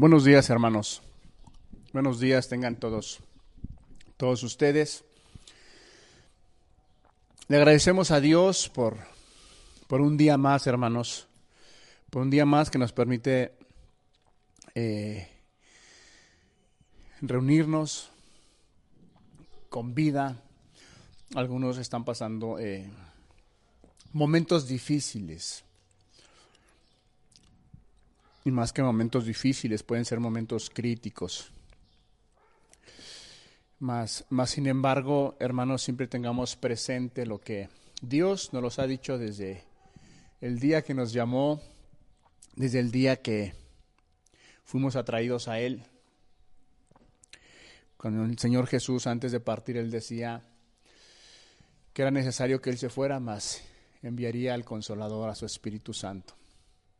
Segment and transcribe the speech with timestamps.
[0.00, 1.02] Buenos días, hermanos.
[1.92, 3.18] Buenos días tengan todos,
[4.16, 5.04] todos ustedes.
[7.48, 8.96] Le agradecemos a Dios por,
[9.88, 11.26] por un día más, hermanos,
[12.10, 13.58] por un día más que nos permite
[14.76, 15.28] eh,
[17.20, 18.12] reunirnos
[19.68, 20.40] con vida.
[21.34, 22.88] Algunos están pasando eh,
[24.12, 25.64] momentos difíciles
[28.44, 31.50] y más que momentos difíciles, pueden ser momentos críticos.
[33.80, 37.68] Más, más sin embargo, hermanos, siempre tengamos presente lo que
[38.00, 39.64] Dios nos los ha dicho desde
[40.40, 41.60] el día que nos llamó,
[42.56, 43.54] desde el día que
[44.64, 45.84] fuimos atraídos a Él.
[47.96, 50.42] Cuando el Señor Jesús, antes de partir, Él decía
[51.92, 53.62] que era necesario que Él se fuera, más
[54.02, 56.37] enviaría al Consolador, a su Espíritu Santo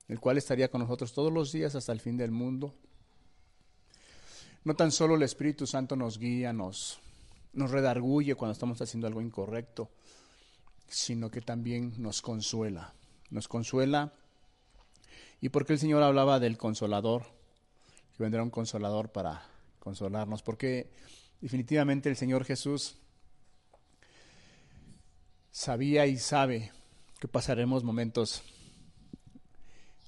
[0.08, 2.74] el cual estaría con nosotros todos los días hasta el fin del mundo.
[4.64, 6.98] No tan solo el Espíritu Santo nos guía, nos,
[7.52, 9.90] nos redarguye cuando estamos haciendo algo incorrecto,
[10.88, 12.94] sino que también nos consuela.
[13.30, 14.12] Nos consuela.
[15.40, 17.22] ¿Y porque el Señor hablaba del consolador?
[18.16, 19.46] Que vendrá un consolador para
[19.78, 20.42] consolarnos.
[20.42, 20.90] Porque
[21.40, 22.96] definitivamente el Señor Jesús
[25.50, 26.72] sabía y sabe
[27.20, 28.42] que pasaremos momentos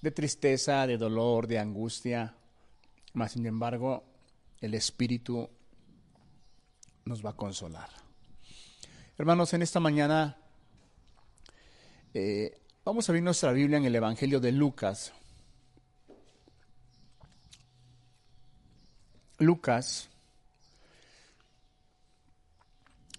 [0.00, 2.34] de tristeza, de dolor, de angustia,
[3.12, 4.04] mas sin embargo
[4.60, 5.48] el Espíritu
[7.04, 7.90] nos va a consolar.
[9.18, 10.36] Hermanos, en esta mañana
[12.14, 15.12] eh, vamos a abrir nuestra Biblia en el Evangelio de Lucas.
[19.38, 20.10] Lucas,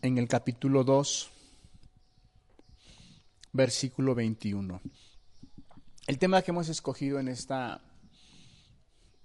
[0.02, 1.32] en el capítulo 2,
[3.54, 4.82] versículo 21.
[6.12, 7.80] El tema que hemos escogido en esta,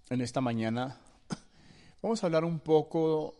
[0.09, 1.01] en esta mañana,
[2.01, 3.35] vamos a hablar un poco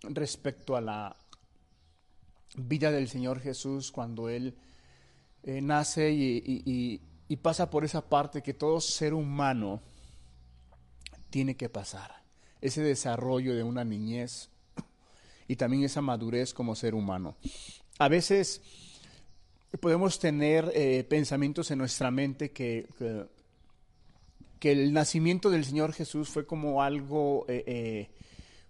[0.00, 1.14] respecto a la
[2.56, 4.56] vida del Señor Jesús cuando Él
[5.42, 9.82] eh, nace y, y pasa por esa parte que todo ser humano
[11.28, 12.22] tiene que pasar,
[12.62, 14.48] ese desarrollo de una niñez
[15.48, 17.36] y también esa madurez como ser humano.
[17.98, 18.62] A veces
[19.80, 22.86] podemos tener eh, pensamientos en nuestra mente que,
[24.58, 28.10] que, el nacimiento del Señor Jesús fue como algo eh, eh,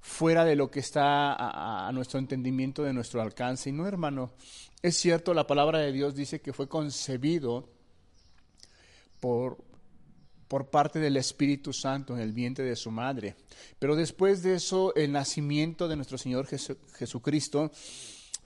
[0.00, 3.70] fuera de lo que está a, a, nuestro entendimiento, de nuestro alcance.
[3.70, 4.32] Y no, hermano,
[4.82, 7.68] es cierto, la palabra de Dios dice que fue concebido
[9.20, 9.58] por,
[10.48, 13.36] por parte del Espíritu Santo en el vientre de su madre.
[13.78, 17.70] Pero después de eso, el nacimiento de nuestro Señor Jesucristo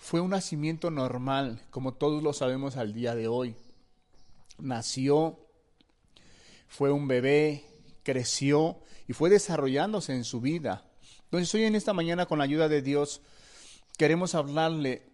[0.01, 3.55] fue un nacimiento normal, como todos lo sabemos al día de hoy.
[4.59, 5.39] Nació,
[6.69, 7.67] fue un bebé,
[8.03, 10.91] creció y fue desarrollándose en su vida.
[11.25, 13.21] Entonces hoy en esta mañana con la ayuda de Dios
[13.99, 15.07] queremos hablarle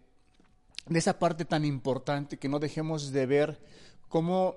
[0.86, 3.60] de esa parte tan importante que no dejemos de ver
[4.08, 4.54] cómo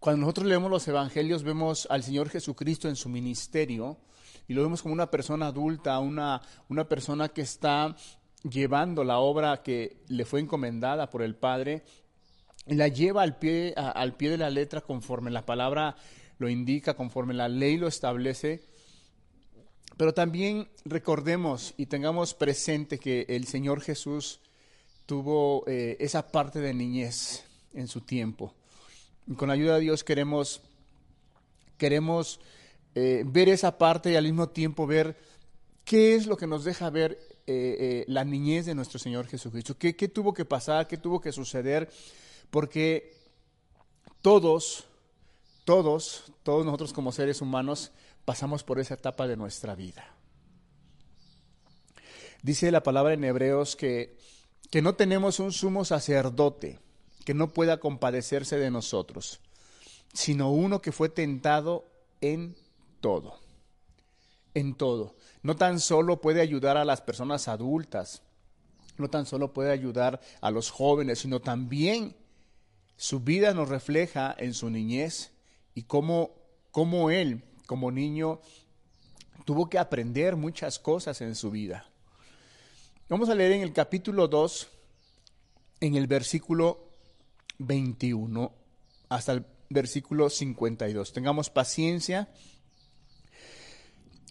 [0.00, 3.98] cuando nosotros leemos los evangelios vemos al Señor Jesucristo en su ministerio
[4.48, 7.94] y lo vemos como una persona adulta, una, una persona que está
[8.42, 11.82] llevando la obra que le fue encomendada por el Padre,
[12.66, 15.96] la lleva al pie, al pie de la letra conforme la palabra
[16.38, 18.62] lo indica, conforme la ley lo establece.
[19.96, 24.40] Pero también recordemos y tengamos presente que el Señor Jesús
[25.04, 28.54] tuvo eh, esa parte de niñez en su tiempo.
[29.26, 30.62] Y con la ayuda de Dios queremos,
[31.76, 32.40] queremos
[32.94, 35.16] eh, ver esa parte y al mismo tiempo ver
[35.84, 39.76] qué es lo que nos deja ver eh, eh, la niñez de nuestro Señor Jesucristo.
[39.76, 40.86] ¿Qué, ¿Qué tuvo que pasar?
[40.86, 41.90] ¿Qué tuvo que suceder?
[42.50, 43.12] Porque
[44.22, 44.84] todos,
[45.64, 47.90] todos, todos nosotros como seres humanos
[48.24, 50.14] pasamos por esa etapa de nuestra vida.
[52.42, 54.16] Dice la palabra en Hebreos que,
[54.70, 56.78] que no tenemos un sumo sacerdote
[57.24, 59.40] que no pueda compadecerse de nosotros,
[60.14, 61.84] sino uno que fue tentado
[62.20, 62.56] en
[63.00, 63.40] todo,
[64.54, 68.22] en todo no tan solo puede ayudar a las personas adultas,
[68.98, 72.16] no tan solo puede ayudar a los jóvenes, sino también
[72.96, 75.32] su vida nos refleja en su niñez
[75.74, 76.32] y cómo,
[76.70, 78.40] cómo él, como niño,
[79.44, 81.86] tuvo que aprender muchas cosas en su vida.
[83.08, 84.68] Vamos a leer en el capítulo 2,
[85.80, 86.90] en el versículo
[87.58, 88.52] 21
[89.08, 91.12] hasta el versículo 52.
[91.12, 92.28] Tengamos paciencia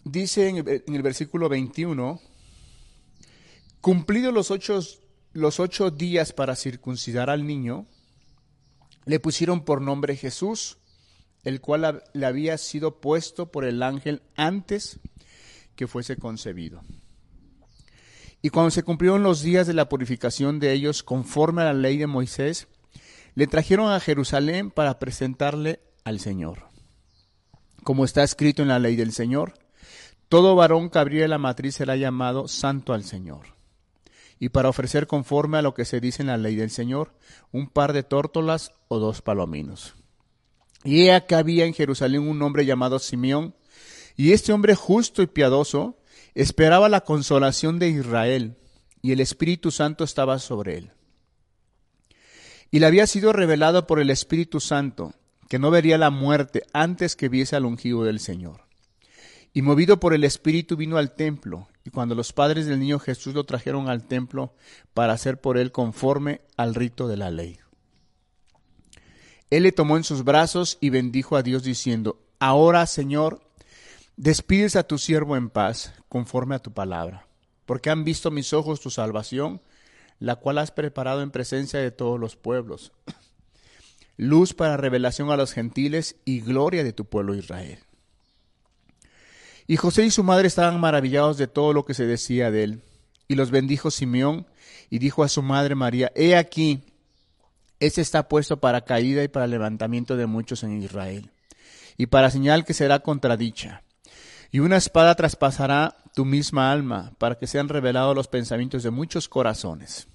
[0.04, 0.56] dice en
[0.94, 2.20] el, versículo 21,
[3.80, 4.80] cumplidos los ocho,
[5.32, 7.86] los ocho días para circuncidar al niño,
[9.04, 10.78] le pusieron por nombre Jesús,
[11.44, 15.00] el cual le había sido puesto por el ángel antes
[15.74, 16.82] que fuese concebido.
[18.42, 21.98] Y cuando se cumplieron los días de la purificación de ellos conforme a la ley
[21.98, 22.68] de Moisés,
[23.34, 26.68] le trajeron a Jerusalén para presentarle al Señor.
[27.84, 29.54] Como está escrito en la ley del Señor,
[30.30, 33.56] todo varón que abriera la matriz será llamado santo al Señor.
[34.38, 37.12] Y para ofrecer conforme a lo que se dice en la ley del Señor,
[37.50, 39.96] un par de tórtolas o dos palominos.
[40.84, 43.56] Y he que había en Jerusalén un hombre llamado Simeón,
[44.16, 45.98] y este hombre justo y piadoso
[46.36, 48.56] esperaba la consolación de Israel,
[49.02, 50.92] y el Espíritu Santo estaba sobre él.
[52.70, 55.12] Y le había sido revelado por el Espíritu Santo
[55.48, 58.69] que no vería la muerte antes que viese al ungido del Señor.
[59.52, 63.34] Y movido por el Espíritu vino al templo, y cuando los padres del niño Jesús
[63.34, 64.54] lo trajeron al templo
[64.94, 67.58] para hacer por él conforme al rito de la ley.
[69.50, 73.42] Él le tomó en sus brazos y bendijo a Dios diciendo, Ahora, Señor,
[74.16, 77.26] despides a tu siervo en paz, conforme a tu palabra,
[77.66, 79.60] porque han visto mis ojos tu salvación,
[80.20, 82.92] la cual has preparado en presencia de todos los pueblos,
[84.16, 87.80] luz para revelación a los gentiles y gloria de tu pueblo Israel.
[89.70, 92.82] Y José y su madre estaban maravillados de todo lo que se decía de él.
[93.28, 94.48] Y los bendijo Simeón
[94.90, 96.82] y dijo a su madre María, He aquí,
[97.78, 101.30] este está puesto para caída y para levantamiento de muchos en Israel,
[101.96, 103.84] y para señal que será contradicha.
[104.50, 109.28] Y una espada traspasará tu misma alma, para que sean revelados los pensamientos de muchos
[109.28, 110.08] corazones.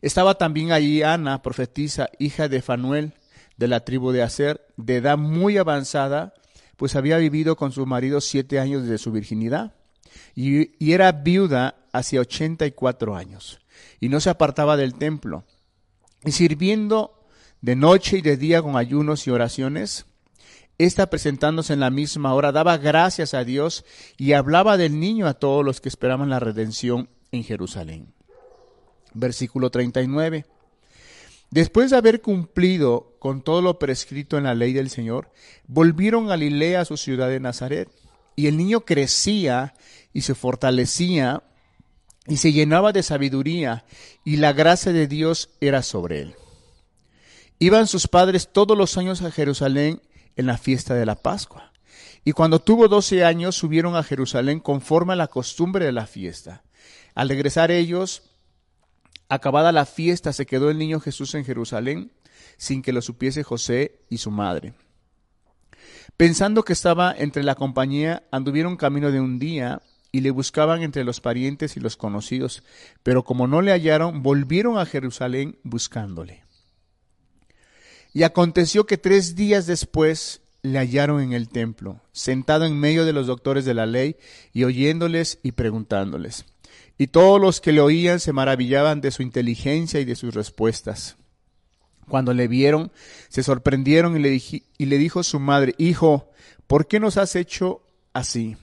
[0.00, 3.12] Estaba también allí Ana, profetisa, hija de Fanuel,
[3.58, 6.32] de la tribu de Aser, de edad muy avanzada,
[6.76, 9.74] pues había vivido con su marido siete años desde su virginidad,
[10.34, 13.60] y, y era viuda hacia ochenta y cuatro años,
[14.00, 15.44] y no se apartaba del templo
[16.24, 17.24] y sirviendo
[17.62, 20.06] de noche y de día con ayunos y oraciones,
[20.78, 23.84] esta presentándose en la misma hora daba gracias a Dios
[24.18, 28.12] y hablaba del niño a todos los que esperaban la redención en Jerusalén.
[29.14, 30.44] Versículo 39.
[31.56, 35.30] Después de haber cumplido con todo lo prescrito en la ley del Señor,
[35.66, 37.88] volvieron a Galilea a su ciudad de Nazaret.
[38.34, 39.72] Y el niño crecía
[40.12, 41.44] y se fortalecía
[42.26, 43.86] y se llenaba de sabiduría,
[44.22, 46.34] y la gracia de Dios era sobre él.
[47.58, 50.02] Iban sus padres todos los años a Jerusalén
[50.36, 51.72] en la fiesta de la Pascua.
[52.22, 56.64] Y cuando tuvo doce años subieron a Jerusalén conforme a la costumbre de la fiesta.
[57.14, 58.24] Al regresar ellos,
[59.28, 62.12] acabada la fiesta, se quedó el niño Jesús en Jerusalén
[62.56, 64.74] sin que lo supiese José y su madre.
[66.16, 69.82] Pensando que estaba entre la compañía, anduvieron camino de un día
[70.12, 72.62] y le buscaban entre los parientes y los conocidos,
[73.02, 76.44] pero como no le hallaron, volvieron a Jerusalén buscándole.
[78.14, 83.12] Y aconteció que tres días después le hallaron en el templo, sentado en medio de
[83.12, 84.16] los doctores de la ley,
[84.54, 86.46] y oyéndoles y preguntándoles.
[86.98, 91.16] Y todos los que le oían se maravillaban de su inteligencia y de sus respuestas.
[92.08, 92.92] Cuando le vieron,
[93.28, 94.42] se sorprendieron y le,
[94.78, 96.30] y le dijo su madre, Hijo,
[96.66, 97.82] ¿por qué nos has hecho
[98.12, 98.56] así?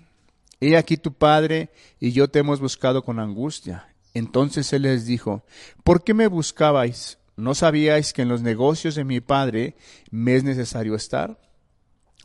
[0.62, 3.94] He aquí tu padre y yo te hemos buscado con angustia.
[4.13, 5.44] Entonces él les dijo,
[5.83, 7.18] ¿por qué me buscabais?
[7.36, 9.75] ¿No sabíais que en los negocios de mi padre
[10.12, 11.39] me es necesario estar?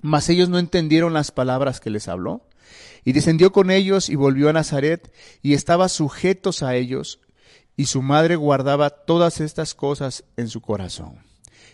[0.02, 2.47] Mas ellos no entendieron las palabras que les habló.
[3.08, 5.10] Y descendió con ellos y volvió a Nazaret
[5.40, 7.20] y estaba sujetos a ellos,
[7.74, 11.24] y su madre guardaba todas estas cosas en su corazón.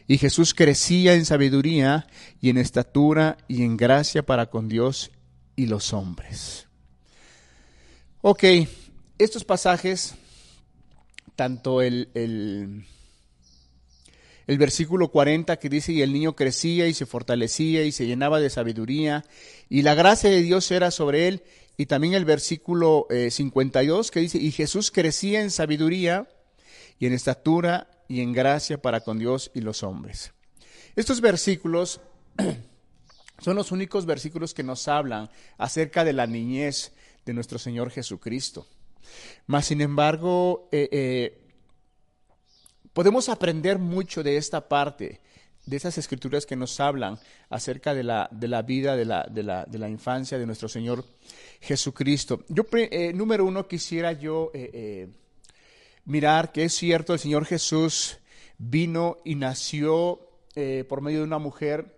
[0.06, 2.06] Y Jesús crecía en sabiduría
[2.40, 5.10] y en estatura y en gracia para con Dios
[5.56, 6.68] y los hombres.
[8.20, 8.44] Ok,
[9.18, 10.14] estos pasajes,
[11.34, 12.86] tanto el, el,
[14.46, 18.40] el, versículo 40 que dice, y el niño crecía y se fortalecía y se llenaba
[18.40, 19.24] de sabiduría,
[19.68, 21.42] y la gracia de Dios era sobre él,
[21.76, 26.28] y también el versículo 52 eh, que dice, y Jesús crecía en sabiduría
[26.98, 30.32] y en estatura y en gracia para con Dios y los hombres.
[30.96, 32.00] Estos versículos
[33.40, 36.92] son los únicos versículos que nos hablan acerca de la niñez
[37.24, 38.66] de nuestro Señor Jesucristo.
[39.46, 41.43] Mas, sin embargo, eh, eh,
[42.94, 45.20] podemos aprender mucho de esta parte,
[45.66, 47.18] de esas escrituras que nos hablan
[47.50, 50.68] acerca de la, de la vida, de la, de, la, de la, infancia de nuestro
[50.68, 51.04] Señor
[51.60, 52.44] Jesucristo.
[52.48, 54.50] Yo, eh, número uno, quisiera yo
[56.06, 58.16] mirar que es cierto, el Señor Jesús
[58.56, 60.20] vino y nació
[60.88, 61.94] por medio de una mujer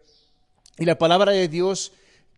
[0.79, 1.93] y la palabra de Dios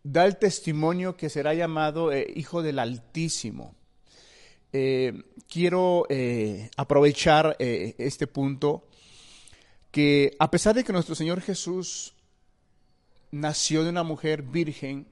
[0.04, 3.74] da el testimonio que será llamado eh, Hijo del Altísimo.
[4.72, 8.84] Eh, quiero eh, aprovechar este punto
[9.90, 12.14] que a pesar de que nuestro Señor Jesús
[13.30, 15.06] nació de una mujer virgen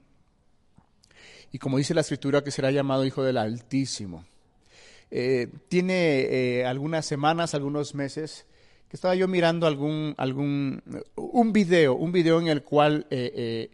[1.51, 4.25] y como dice la escritura que será llamado Hijo del Altísimo.
[5.09, 6.19] Eh, tiene
[6.59, 8.45] eh, algunas semanas, algunos meses,
[8.89, 10.81] que estaba yo mirando algún, algún,
[11.15, 13.69] un video, un video en el cual eh,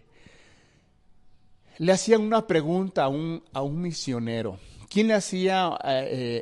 [1.77, 4.59] le hacían una pregunta a un, a un misionero.
[4.93, 5.75] ¿Quién le hacía?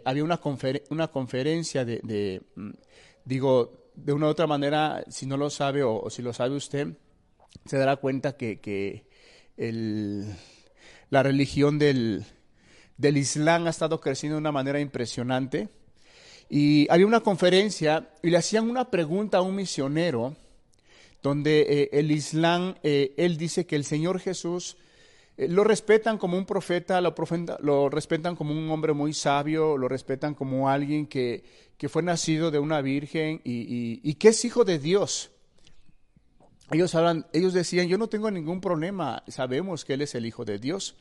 [0.03, 0.41] había una,
[0.89, 2.71] una conferencia de, mm,
[3.23, 6.89] digo, de una u otra manera, si no lo sabe o, si lo sabe usted,
[7.65, 9.05] se dará cuenta que, que
[9.55, 10.35] el,
[11.09, 12.25] la religión del,
[12.97, 15.69] del Islam ha estado creciendo de una manera impresionante.
[16.49, 20.35] Y había una conferencia y le hacían una pregunta a un misionero
[21.23, 24.81] donde eh, el Islam, eh, él dice que el Señor Jesús eh,
[25.49, 27.15] lo respetan como un profeta lo,
[27.61, 31.43] lo, respetan como un hombre muy sabio, lo respetan como alguien que,
[31.77, 35.31] que fue nacido de una virgen y, y, que es hijo de Dios.
[36.71, 40.45] Ellos, hablan, ellos decían, yo no tengo ningún problema, sabemos que Él es el Hijo
[40.45, 40.95] de Dios.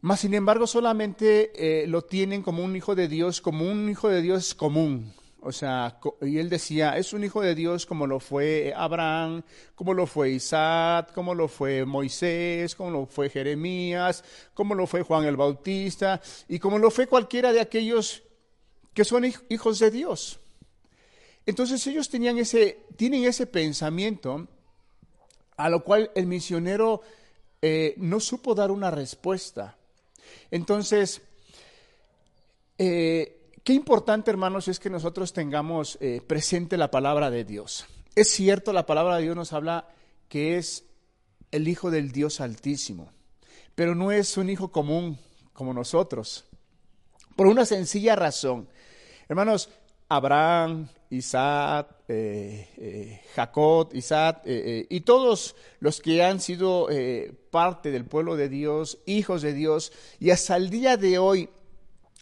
[0.00, 4.08] Mas, sin embargo, solamente eh, lo tienen como un Hijo de Dios, como un Hijo
[4.08, 5.12] de Dios común.
[5.46, 9.44] O sea, y él decía, es un hijo de Dios como lo fue Abraham,
[9.76, 14.24] como lo fue Isaac, como lo fue Moisés, como lo fue Jeremías,
[14.54, 18.24] como lo fue Juan el Bautista, y como lo fue cualquiera de aquellos
[18.92, 20.40] que son hijos de Dios.
[21.46, 24.48] Entonces ellos tenían ese, tienen ese pensamiento,
[25.56, 27.02] a lo cual el misionero
[27.62, 29.76] eh, no supo dar una respuesta.
[30.50, 31.22] Entonces,
[32.78, 37.84] eh, qué importante, hermanos, es que nosotros tengamos eh, presente la palabra de Dios.
[38.14, 39.88] Es cierto, la palabra de Dios nos habla
[40.28, 40.84] que es
[41.50, 43.10] el Hijo del Dios Altísimo,
[43.74, 45.18] pero no es un hijo común
[45.52, 46.44] como nosotros,
[47.34, 48.68] por una sencilla razón.
[49.28, 49.68] Hermanos,
[50.08, 56.86] Abraham, Isaac, eh, eh, Jacob, Isaac y todos los que han sido
[57.50, 61.48] parte del pueblo de Dios, hijos de Dios, y hasta el día de hoy,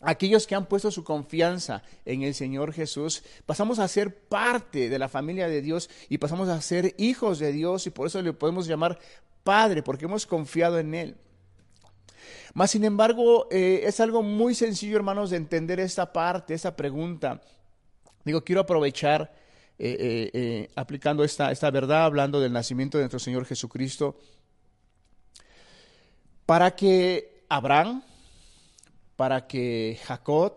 [0.04, 4.98] aquellos que han puesto su confianza en el Señor Jesús, pasamos a ser parte de
[4.98, 8.32] la familia de Dios y pasamos a ser hijos de Dios y por eso le
[8.32, 8.98] podemos llamar
[9.42, 11.16] Padre, porque hemos confiado en Él.
[12.54, 17.42] Mas, sin embargo, es algo muy sencillo, hermanos, de entender esta parte, esta pregunta.
[18.24, 19.30] Digo, quiero aprovechar
[19.76, 24.16] eh, eh, eh, aplicando esta, esta verdad, hablando del nacimiento de nuestro Señor Jesucristo,
[26.46, 28.04] para que Abraham,
[29.16, 30.54] para que Jacob,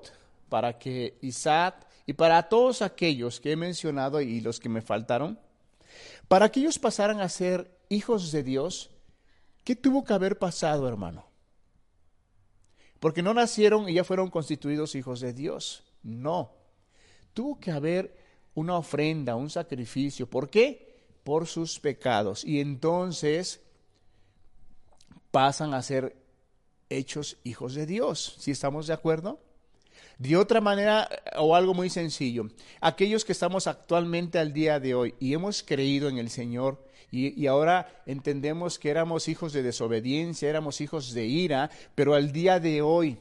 [0.50, 5.40] para que Isaac y para todos aquellos que he mencionado y los que me faltaron,
[6.28, 8.92] para que ellos pasaran a ser hijos de Dios,
[9.64, 11.26] ¿qué tuvo que haber pasado, hermano?
[13.00, 15.84] Porque no nacieron y ya fueron constituidos hijos de Dios.
[16.02, 16.58] No
[17.38, 18.18] tuvo que haber
[18.56, 20.28] una ofrenda, un sacrificio.
[20.28, 21.06] ¿Por qué?
[21.24, 22.44] Por sus pecados.
[22.44, 23.62] Y entonces
[25.30, 26.18] pasan a ser
[26.89, 28.36] hechos hijos de Dios.
[28.39, 29.39] ¿Sí estamos de acuerdo?
[30.17, 32.50] De otra manera, o algo muy sencillo,
[32.82, 37.39] aquellos que estamos actualmente al día de hoy y hemos creído en el Señor y,
[37.39, 42.60] y, ahora entendemos que éramos hijos de desobediencia, éramos hijos de ira, pero al día
[42.60, 43.17] de hoy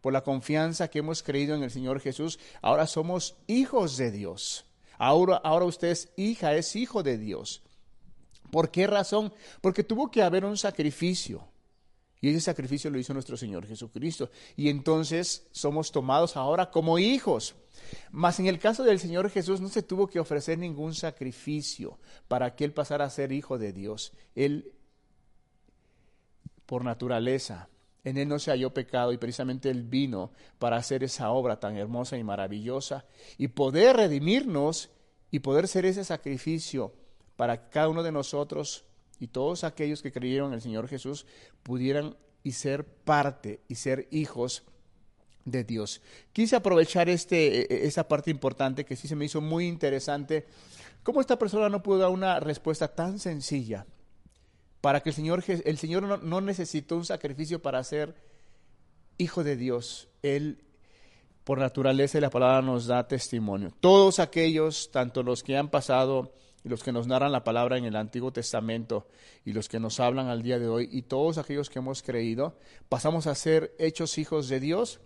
[0.00, 4.64] por la confianza que hemos creído en el Señor Jesús, ahora somos hijos de Dios.
[4.98, 7.62] Ahora, ahora usted es hija, es hijo de Dios.
[8.50, 9.32] ¿Por qué razón?
[9.60, 11.48] Porque tuvo que haber un sacrificio.
[12.20, 14.30] Y ese sacrificio lo hizo nuestro Señor Jesucristo.
[14.56, 17.54] Y entonces somos tomados ahora como hijos.
[18.10, 22.56] Mas en el caso del Señor Jesús no se tuvo que ofrecer ningún sacrificio para
[22.56, 24.12] que Él pasara a ser hijo de Dios.
[24.34, 24.72] Él,
[26.66, 27.68] por naturaleza,
[28.04, 31.76] en él no se halló pecado y precisamente él vino para hacer esa obra tan
[31.76, 33.04] hermosa y maravillosa
[33.36, 34.90] y poder redimirnos
[35.30, 36.94] y poder ser ese sacrificio
[37.36, 38.84] para cada uno de nosotros
[39.18, 41.26] y todos aquellos que creyeron en el Señor Jesús
[41.62, 44.62] pudieran y ser parte y ser hijos
[45.44, 46.02] de Dios.
[46.32, 50.46] Quise aprovechar este, e, e, esa parte importante que sí se me hizo muy interesante.
[51.02, 53.86] ¿Cómo esta persona no pudo dar una respuesta tan sencilla?
[54.80, 58.14] para que el Señor, el Señor no, necesitó un sacrificio para ser
[59.16, 60.08] hijo de Dios.
[60.22, 60.64] Él,
[61.44, 63.72] por naturaleza, y la palabra nos da testimonio.
[63.80, 66.32] Todos aquellos, tanto los que han pasado
[66.64, 69.06] y los que nos narran la palabra en el Antiguo Testamento
[69.44, 72.56] y los que nos hablan al día de hoy y todos aquellos que hemos creído,
[72.88, 75.00] pasamos a ser hechos hijos de Dios,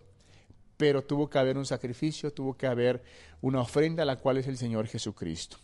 [0.76, 3.02] pero tuvo que haber un sacrificio, tuvo que haber
[3.40, 5.58] una ofrenda, la cual es el Señor Jesucristo.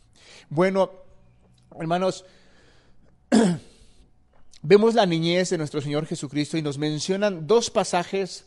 [0.50, 0.90] Bueno,
[1.78, 2.24] hermanos,
[4.62, 8.44] vemos la niñez de nuestro Señor Jesucristo y nos mencionan dos pasajes,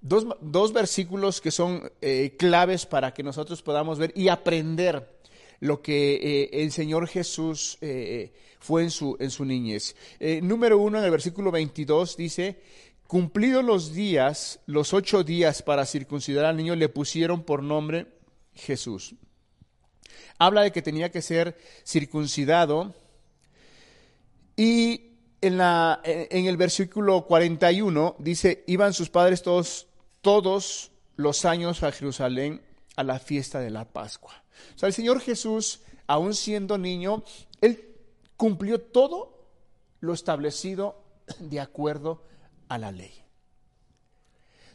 [0.00, 5.15] dos, dos versículos que son eh, claves para que nosotros podamos ver y aprender
[5.60, 9.94] lo que eh, el Señor Jesús eh, fue en su, en su niñez.
[10.42, 12.60] número uno, en el versículo 22 dice,
[13.06, 18.06] cumplidos los días, los ocho días para circuncidar al niño, le pusieron por nombre
[18.54, 19.14] Jesús.
[20.38, 22.94] Habla de que tenía que ser circuncidado
[24.56, 29.86] y en, la, en el versículo 41 dice, iban sus padres todos,
[30.20, 32.62] todos los años a Jerusalén
[32.96, 34.42] a la fiesta de la Pascua.
[34.74, 37.22] O sea, el Señor Jesús, aún siendo niño,
[37.60, 37.94] Él
[38.36, 39.46] cumplió todo
[40.00, 41.02] lo establecido
[41.38, 42.22] de acuerdo
[42.68, 43.12] a la ley.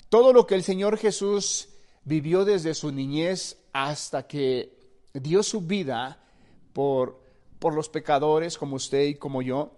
[0.10, 1.70] Todo lo que el Señor Jesús
[2.04, 4.78] vivió desde su niñez hasta que
[5.14, 6.24] dio su vida
[6.74, 7.22] por,
[7.60, 9.72] por los pecadores como usted y como yo,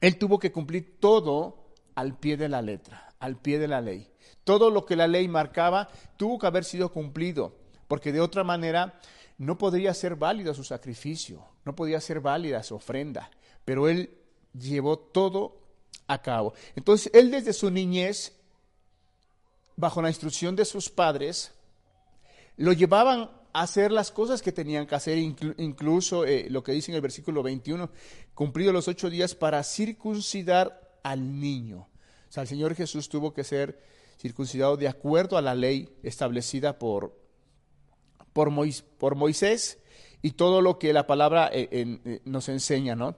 [0.00, 4.10] Él tuvo que cumplir todo al pie de la letra, al pie de la ley.
[4.44, 7.54] Todo lo que la ley marcaba tuvo que haber sido cumplido,
[7.86, 9.00] porque de otra manera
[9.38, 13.30] no podría ser válido su sacrificio, no podía ser válida su ofrenda,
[13.64, 14.10] pero él
[14.52, 15.60] llevó todo
[16.06, 16.54] a cabo.
[16.74, 18.32] Entonces, él desde su niñez,
[19.76, 21.52] bajo la instrucción de sus padres,
[22.56, 26.90] lo llevaban a hacer las cosas que tenían que hacer, incluso eh, lo que dice
[26.90, 27.90] en el versículo 21,
[28.34, 31.88] cumplido los ocho días para circuncidar al niño.
[32.28, 33.80] O sea, el Señor Jesús tuvo que ser
[34.18, 37.16] circuncidado de acuerdo a la ley establecida por,
[38.32, 39.78] por, Moisés
[40.22, 43.16] y todo lo que la palabra eh, eh, nos enseña, ¿no?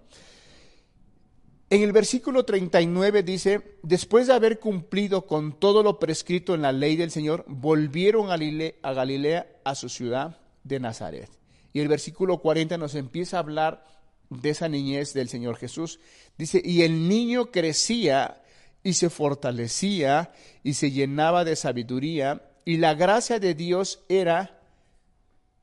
[1.72, 6.72] En el versículo 39 dice, después de haber cumplido con todo lo prescrito en la
[6.72, 11.30] ley del Señor, volvieron a Galilea, a su ciudad de Nazaret.
[11.72, 13.84] Y el versículo 40 nos empieza a hablar
[14.30, 16.00] de esa niñez del Señor Jesús.
[16.36, 18.42] Dice, y el niño crecía
[18.82, 20.32] y se fortalecía
[20.62, 24.60] y se llenaba de sabiduría y la gracia de Dios era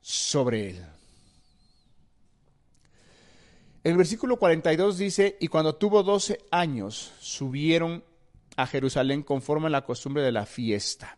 [0.00, 0.86] sobre él.
[3.84, 8.04] El versículo 42 dice, y cuando tuvo 12 años, subieron
[8.56, 11.16] a Jerusalén conforme a la costumbre de la fiesta.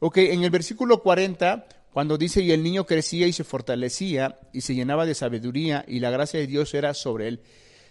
[0.00, 4.60] Ok, en el versículo 40, cuando dice, y el niño crecía y se fortalecía y
[4.60, 7.42] se llenaba de sabiduría y la gracia de Dios era sobre él,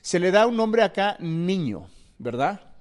[0.02, 2.75] se le da un nombre acá, niño, ¿verdad?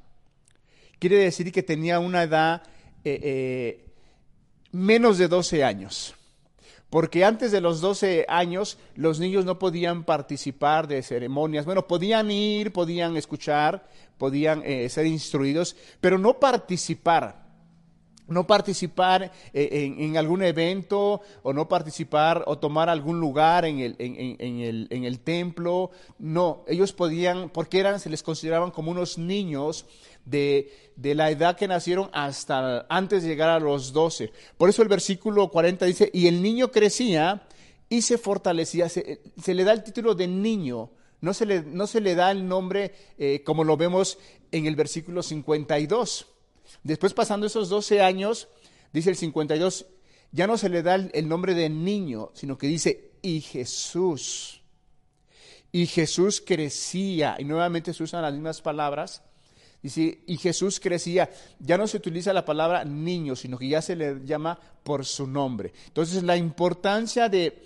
[0.98, 2.62] Quiere decir que tenía una edad
[3.04, 3.84] eh, eh,
[4.72, 6.14] menos de 12 años.
[6.88, 11.64] Porque antes de los 12 años los niños no podían participar de ceremonias.
[11.66, 17.44] Bueno, podían ir, podían escuchar, podían eh, ser instruidos, pero no participar
[18.26, 24.86] no participar en, algún evento o no participar o tomar algún lugar en el, el,
[24.88, 25.90] en el templo.
[26.18, 29.84] No, ellos podían, porque eran, se les consideraban como unos niños
[30.24, 34.32] de, la edad que nacieron hasta antes de llegar a los 12.
[34.56, 37.46] Por eso el versículo 40 dice, y el niño crecía
[37.88, 38.88] y se fortalecía.
[38.88, 42.46] Se, le da el título de niño, no se le, no se le da el
[42.46, 44.18] nombre eh, como lo vemos
[44.52, 46.26] en el versículo 52.
[46.82, 48.48] Después pasando esos 12 años,
[48.92, 49.86] dice el 52,
[50.32, 54.62] ya no se le da el nombre de niño, sino que dice, y Jesús.
[55.70, 59.22] Y Jesús crecía, y nuevamente se usan las mismas palabras,
[59.84, 64.24] y Jesús crecía, ya no se utiliza la palabra niño, sino que ya se le
[64.24, 65.74] llama por su nombre.
[65.88, 67.62] Entonces la importancia de,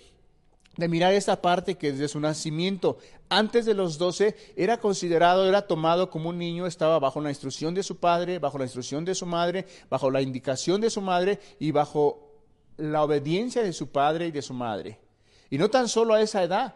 [0.77, 5.63] de mirar esta parte que desde su nacimiento, antes de los doce, era considerado, era
[5.63, 9.15] tomado como un niño, estaba bajo la instrucción de su padre, bajo la instrucción de
[9.15, 12.33] su madre, bajo la indicación de su madre y bajo
[12.79, 14.99] la obediencia de su padre y de su madre.
[15.51, 16.75] Y no tan solo a esa edad,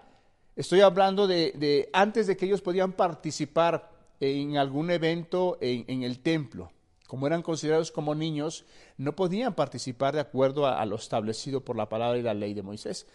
[0.54, 3.91] estoy hablando de, de antes de que ellos podían participar
[4.22, 6.70] en algún evento en, el templo.
[7.08, 8.64] Como eran considerados como niños,
[8.96, 12.62] no podían participar de acuerdo a, lo establecido por la palabra y la ley de
[12.62, 13.06] Moisés.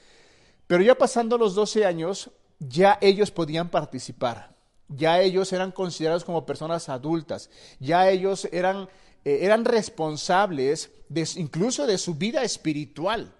[0.68, 4.54] Pero ya pasando los 12 años, ya ellos podían participar.
[4.90, 7.50] Ya ellos eran considerados como personas adultas.
[7.80, 8.90] Ya ellos eran,
[9.24, 10.92] eh, eran responsables
[11.38, 13.34] incluso de su vida espiritual.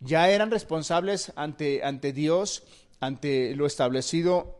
[0.00, 2.62] Ya eran responsables ante, ante Dios,
[3.00, 4.58] ante lo establecido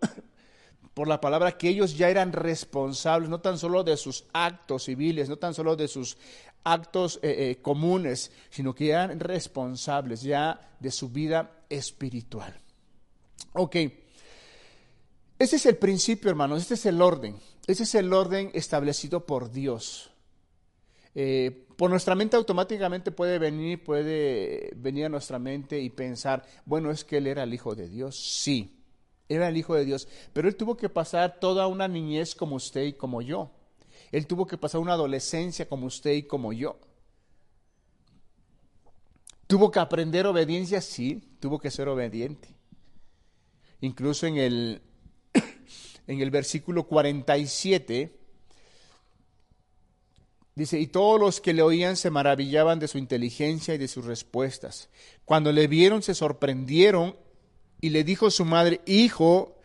[0.98, 5.28] por la palabra que ellos ya eran responsables, no tan solo de sus actos civiles,
[5.28, 6.18] no tan solo de sus
[6.64, 12.52] actos eh, eh, comunes, sino que eran responsables ya de su vida espiritual.
[13.52, 13.76] Ok,
[15.38, 17.36] ese es el principio, hermanos, este es el orden,
[17.68, 20.10] ese es el orden establecido por Dios.
[21.14, 26.90] Eh, por nuestra mente automáticamente puede venir, puede venir a nuestra mente y pensar, bueno,
[26.90, 28.18] es que él era el Hijo de Dios.
[28.18, 28.77] Sí,
[29.28, 32.84] era el Hijo de Dios, pero él tuvo que pasar toda una niñez como usted
[32.84, 33.50] y como yo.
[34.10, 36.78] Él tuvo que pasar una adolescencia como usted y como yo.
[39.46, 40.80] ¿Tuvo que aprender obediencia?
[40.80, 42.48] Sí, tuvo que ser obediente.
[43.80, 44.82] Incluso en el,
[46.06, 48.14] en el versículo 47
[50.54, 54.04] dice, y todos los que le oían se maravillaban de su inteligencia y de sus
[54.04, 54.88] respuestas.
[55.24, 57.16] Cuando le vieron se sorprendieron
[57.80, 59.56] y le dijo su madre, hijo,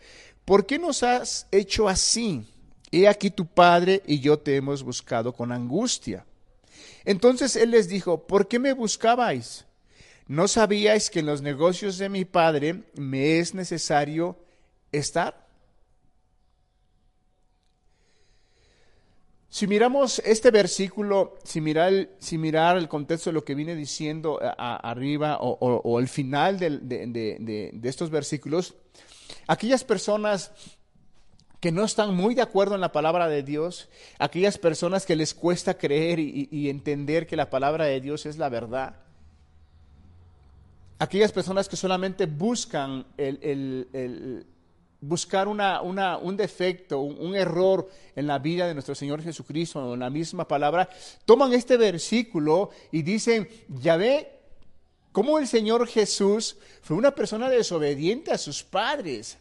[0.45, 2.45] ¿por qué nos has hecho así?
[2.91, 6.25] He aquí tu padre y yo te hemos buscado con angustia.
[7.05, 9.65] Entonces él les dijo, ¿por qué me buscabais?
[10.27, 14.37] ¿No sabíais que en los negocios de mi Padre me es necesario
[14.91, 15.42] estar?
[19.53, 23.75] Si miramos este versículo, si mirar el, si mirar el contexto de lo que viene
[23.75, 28.73] diciendo arriba o, el final de, estos versículos,
[29.45, 30.49] aquellas personas
[31.59, 35.35] que no están muy de acuerdo en la palabra de Dios, aquellas personas que les
[35.35, 39.03] cuesta creer y entender que la palabra de Dios es la verdad,
[41.03, 44.47] aquellas personas que solamente buscan el,
[45.05, 50.47] buscar un defecto, un, error en la vida de nuestro Señor Jesucristo, en la misma
[50.47, 50.89] palabra,
[51.25, 54.39] toman este versículo y dicen, ya ve
[55.11, 59.37] cómo el Señor Jesús fue una persona desobediente a sus padres.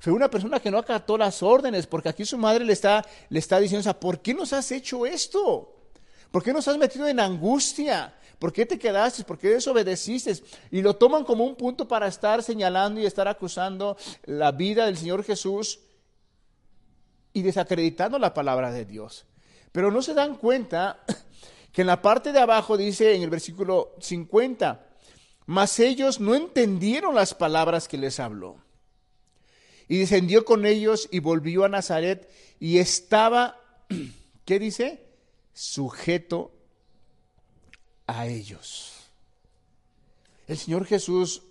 [0.00, 3.38] Fue una persona que no acató las órdenes, porque aquí su madre le está, le
[3.38, 5.76] está diciendo, ¿por qué nos has hecho esto?
[6.32, 8.12] ¿Por qué nos has metido en angustia?
[8.38, 9.24] ¿Por qué te quedaste?
[9.24, 10.34] ¿Por qué desobedeciste?
[10.70, 14.96] Y lo toman como un punto para estar señalando y estar acusando la vida del
[14.96, 15.80] Señor Jesús
[17.32, 19.26] y desacreditando la palabra de Dios.
[19.72, 21.04] Pero no se dan cuenta
[21.72, 24.86] que en la parte de abajo dice en el versículo 50,
[25.46, 28.56] mas ellos no entendieron las palabras que les habló.
[29.88, 33.60] Y descendió con ellos y volvió a Nazaret y estaba,
[34.44, 35.04] ¿qué dice?
[35.52, 36.53] Sujeto
[38.06, 38.92] a ellos.
[40.46, 41.42] El Señor Jesús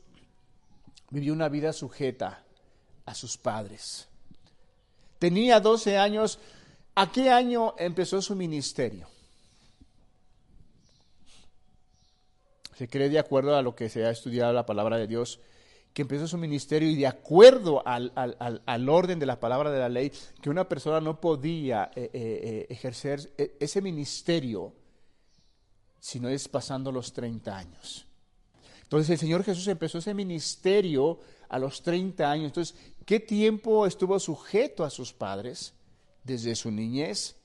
[1.09, 2.43] vivió una vida sujeta
[3.05, 4.07] a sus padres.
[5.19, 6.39] Tenía 12 años.
[6.95, 9.07] ¿A qué año empezó su ministerio?
[12.75, 15.39] Se cree de acuerdo a lo que se ha estudiado la palabra de Dios,
[15.93, 20.11] que empezó su ministerio y de acuerdo al, orden de la palabra de la ley,
[20.41, 24.73] que una persona no podía eh, eh, eh, ejercer ese ministerio
[26.03, 28.05] sino es pasando los 30 años.
[28.81, 32.47] Entonces el Señor Jesús empezó ese ministerio a los 30 años.
[32.47, 35.73] Entonces, ¿qué tiempo estuvo sujeto a sus padres?
[36.25, 37.37] Desde su niñez.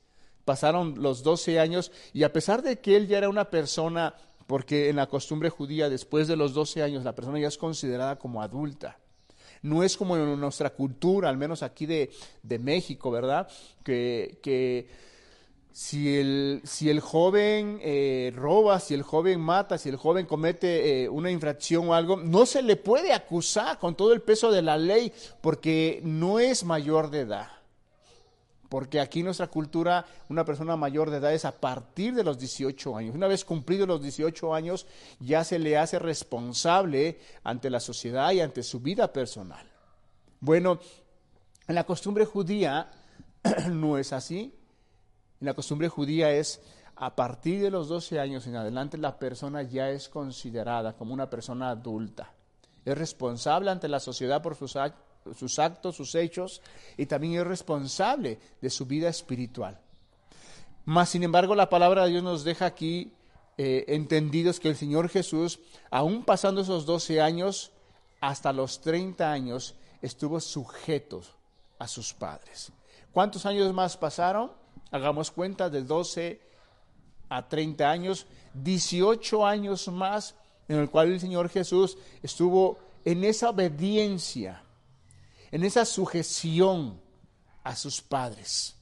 [0.44, 4.16] Pasaron los 12 años y a pesar de que él ya era una persona,
[4.48, 8.18] porque en la costumbre judía después de los 12 años la persona ya es considerada
[8.18, 8.98] como adulta.
[9.62, 12.10] No es como en nuestra cultura, al menos aquí de,
[12.42, 13.48] de México, ¿verdad?
[13.84, 14.88] Que, que
[15.72, 21.04] si el, si el joven eh, roba, si el joven mata, si el joven comete
[21.04, 24.62] eh, una infracción o algo, no se le puede acusar con todo el peso de
[24.62, 27.48] la ley porque no es mayor de edad.
[28.68, 32.38] Porque aquí en nuestra cultura una persona mayor de edad es a partir de los
[32.38, 33.14] 18 años.
[33.14, 34.86] Una vez cumplidos los 18 años
[35.20, 39.66] ya se le hace responsable ante la sociedad y ante su vida personal.
[40.40, 40.80] Bueno,
[41.66, 42.90] en la costumbre judía
[43.70, 44.57] no es así.
[45.40, 46.60] En la costumbre judía es
[46.96, 51.30] a partir de los 12 años en adelante la persona ya es considerada como una
[51.30, 52.32] persona adulta.
[52.84, 56.60] Es responsable ante la sociedad por sus, actos, sus hechos
[56.96, 59.78] y también es responsable de su vida espiritual.
[60.84, 63.12] Mas, sin embargo, la palabra de Dios nos deja aquí
[63.58, 67.72] eh, entendidos que el Señor Jesús, aún pasando esos 12 años,
[68.20, 71.22] hasta los 30 años, estuvo sujeto
[71.78, 72.72] a sus padres.
[73.12, 74.50] ¿Cuántos años más pasaron?
[74.90, 76.40] Hagamos cuenta de 12
[77.28, 80.34] a 30 años, 18 años más
[80.68, 84.62] en el cual el Señor Jesús estuvo en esa obediencia,
[85.50, 87.00] en esa sujeción
[87.64, 88.74] a sus padres.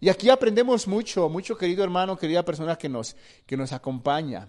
[0.00, 4.48] Y aquí aprendemos mucho, mucho querido hermano, querida persona que nos, que nos acompaña.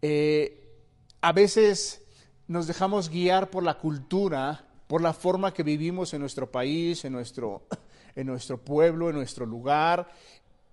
[0.00, 0.56] Eh,
[1.20, 2.02] a veces
[2.48, 7.12] nos dejamos guiar por la cultura, por la forma que vivimos en nuestro país, en
[7.12, 7.66] nuestro,
[8.16, 10.10] en nuestro pueblo, en nuestro lugar,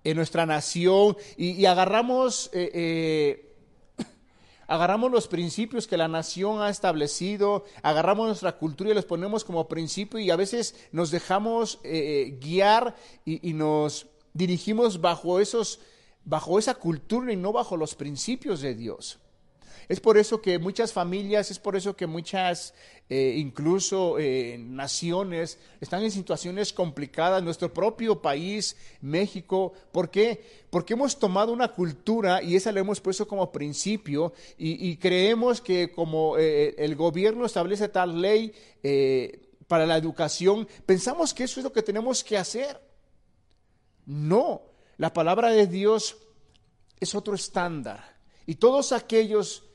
[0.03, 3.55] en nuestra nación, y, agarramos, eh, eh,
[4.67, 9.67] agarramos los principios que la nación ha establecido, agarramos nuestra cultura y los ponemos como
[9.67, 12.95] principio y a veces nos dejamos eh, guiar
[13.25, 15.79] y, y nos dirigimos bajo esos
[16.27, 19.17] bajo esa cultura y no bajo los principios de Dios.
[19.89, 22.73] Es por eso que muchas familias, es por eso que muchas,
[23.09, 27.41] eh, incluso eh, naciones, están en situaciones complicadas.
[27.41, 30.43] Nuestro propio país, México, ¿por qué?
[30.69, 35.91] Porque hemos tomado una cultura y esa la hemos puesto como principio y, creemos que
[35.91, 38.53] como eh, el gobierno establece tal ley
[39.67, 42.81] para la educación, pensamos que eso es lo que tenemos que hacer.
[44.05, 44.61] No,
[44.97, 46.17] la palabra de Dios
[46.99, 48.17] es otro estándar.
[48.45, 49.66] Y todos aquellos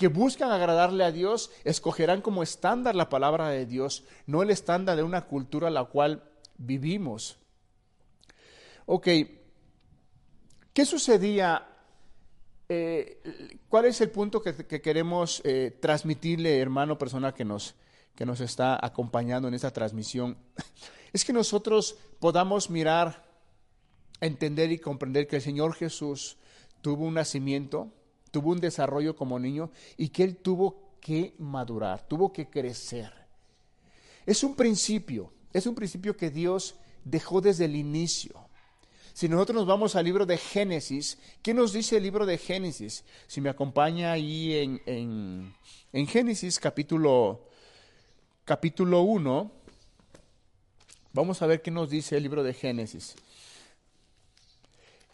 [0.00, 4.96] que buscan agradarle a Dios escogerán como estándar la palabra de Dios, no el estándar
[4.96, 6.24] de una cultura la cual
[6.56, 7.36] vivimos.
[8.86, 9.08] Ok,
[10.72, 11.68] ¿qué sucedía?
[12.66, 17.74] Eh, ¿Cuál es el punto que, queremos eh, transmitirle, hermano, persona que nos,
[18.14, 20.38] que nos está acompañando en esta transmisión?
[21.12, 23.26] Es que nosotros podamos mirar
[24.20, 26.38] entender y comprender que el Señor Jesús
[26.80, 27.92] tuvo un nacimiento,
[28.30, 33.12] tuvo un desarrollo como niño y que Él tuvo que madurar, tuvo que crecer.
[34.26, 38.48] Es un principio, es un principio que Dios dejó desde el inicio.
[39.12, 43.04] Si nosotros nos vamos al libro de Génesis, ¿qué nos dice el libro de Génesis?
[43.26, 45.54] Si me acompaña ahí en, en,
[45.92, 47.48] en Génesis capítulo,
[48.44, 49.50] capítulo 1,
[51.12, 53.16] vamos a ver qué nos dice el libro de Génesis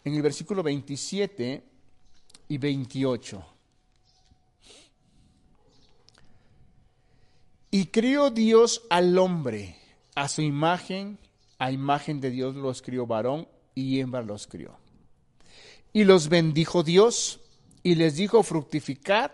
[0.07, 1.63] en el versículo 27
[2.47, 3.45] y 28.
[7.69, 9.75] Y crió Dios al hombre,
[10.15, 11.19] a su imagen,
[11.59, 14.77] a imagen de Dios los crió varón y hembra los crió.
[15.93, 17.39] Y los bendijo Dios
[17.83, 19.31] y les dijo, fructificad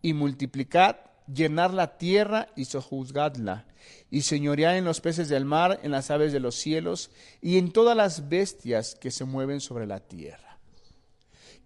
[0.00, 0.96] y multiplicad,
[1.32, 3.66] llenar la tierra y sojuzgadla,
[4.10, 7.72] y señorear en los peces del mar, en las aves de los cielos y en
[7.72, 10.51] todas las bestias que se mueven sobre la tierra.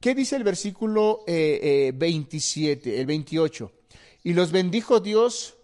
[0.07, 3.73] ¿Qué dice el versículo 27, eh, eh, el 28?
[4.23, 5.57] Y los bendijo Dios,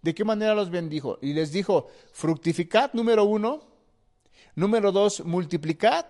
[0.00, 1.18] ¿de qué manera los bendijo?
[1.20, 3.68] Y les dijo, fructificad, número uno,
[4.54, 6.06] número dos, multiplicad,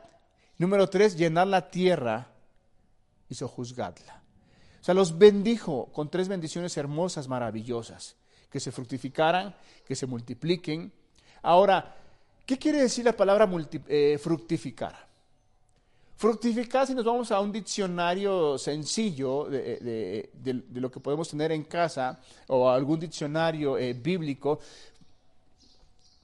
[0.59, 2.31] número tres, llenar la tierra
[3.29, 4.23] y sojuzgadla.
[4.81, 8.15] O sea, los bendijo con tres bendiciones hermosas, maravillosas
[8.49, 10.93] que se fructificaran, que se multipliquen.
[11.43, 11.97] Ahora,
[12.47, 13.51] ¿qué quiere decir la palabra
[13.89, 15.12] eh, fructificar?
[16.17, 20.31] Fructificar, si nos vamos a un diccionario sencillo de,
[20.75, 24.61] lo que podemos tener en casa o algún diccionario eh, bíblico,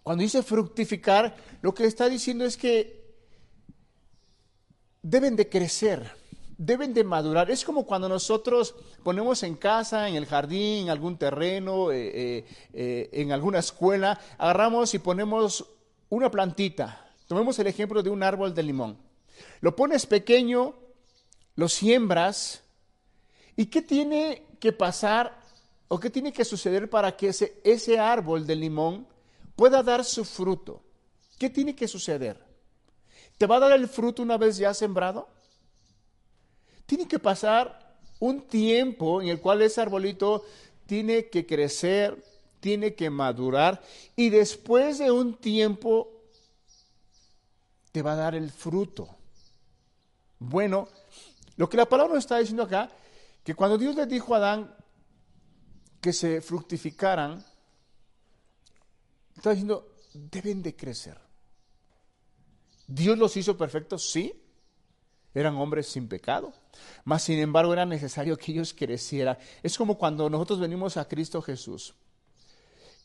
[0.03, 2.99] cuando dice fructificar, lo que está diciendo es que
[5.03, 6.11] deben de crecer,
[6.57, 7.51] deben de madurar.
[7.51, 13.09] Es como cuando nosotros ponemos en casa, en el jardín, en algún terreno, eh, eh,
[13.13, 15.65] en alguna escuela, agarramos y ponemos
[16.09, 17.11] una plantita.
[17.27, 19.08] Tomemos el ejemplo de un árbol de limón.
[19.61, 20.75] Lo pones pequeño,
[21.57, 22.63] lo siembras,
[23.57, 25.39] ¿y qué tiene que pasar
[25.89, 29.07] o qué tiene que suceder para que ese, ese árbol de limón
[29.57, 30.83] pueda dar su fruto?
[31.39, 32.43] ¿Qué tiene que suceder?
[33.37, 35.29] ¿Te va a dar el fruto una vez ya sembrado?
[36.89, 40.47] tiene que pasar un tiempo en el cual ese arbolito
[40.87, 42.25] tiene que crecer,
[42.61, 43.83] tiene que madurar
[44.17, 46.11] y después de un tiempo
[47.93, 49.18] te va a dar el fruto.
[50.39, 50.89] Bueno,
[51.57, 52.91] lo que la palabra nos está diciendo acá,
[53.43, 54.75] que cuando Dios le dijo a Adán
[56.01, 57.45] que se fructificaran,
[59.37, 61.19] está diciendo, deben de crecer.
[62.87, 64.11] ¿Dios los hizo perfectos?
[64.11, 64.33] Sí.
[65.35, 66.53] Eran hombres sin pecado.
[67.05, 69.39] Mas, sin embargo, era necesario que ellos crecieran.
[69.63, 71.95] Es como cuando nosotros venimos a Cristo Jesús.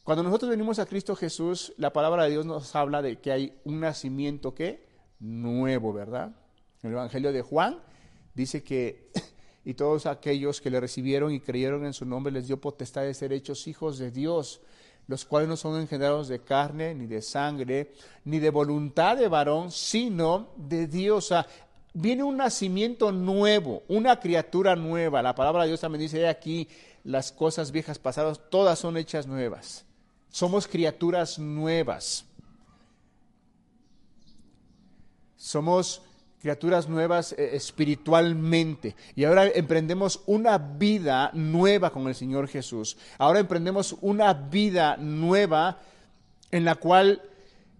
[0.03, 3.61] Cuando nosotros venimos a Cristo Jesús, la palabra de Dios nos habla de que hay
[3.63, 4.85] un nacimiento que
[5.19, 6.35] nuevo, ¿verdad?
[6.83, 7.79] En el Evangelio de Juan
[8.35, 9.09] dice que
[9.65, 13.13] y todos aquellos que le recibieron y creyeron en su nombre les dio potestad de
[13.13, 14.61] ser hechos hijos de Dios,
[15.07, 17.93] los cuales no son engendrados de carne, ni de sangre,
[18.25, 21.33] ni de voluntad de varón, sino de Dios
[21.93, 25.21] viene un nacimiento nuevo, una criatura nueva.
[25.21, 26.67] La palabra de Dios también dice, aquí
[27.03, 29.85] las cosas viejas pasadas, todas son hechas nuevas.
[30.29, 32.25] Somos criaturas nuevas.
[35.37, 36.01] Somos
[36.43, 38.97] criaturas nuevas eh, espiritualmente.
[39.15, 42.97] Y ahora emprendemos una vida nueva con el Señor Jesús.
[43.17, 45.79] Ahora emprendemos una vida nueva
[46.51, 47.21] en la cual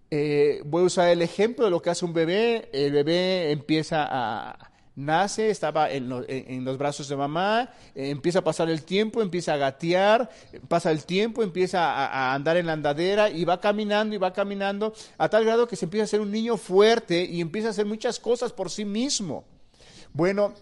[0.09, 2.69] eh, voy a usar el ejemplo de lo que hace un bebé.
[2.71, 8.69] El bebé empieza a, nace, estaba en, los brazos de mamá, eh, empieza a pasar
[8.69, 10.29] el tiempo, empieza a gatear,
[10.67, 14.33] pasa el tiempo, empieza a, a, andar en la andadera y va caminando y va
[14.33, 17.71] caminando a tal grado que se empieza a ser un niño fuerte y empieza a
[17.71, 19.45] hacer muchas cosas por sí mismo.
[20.13, 20.53] Bueno,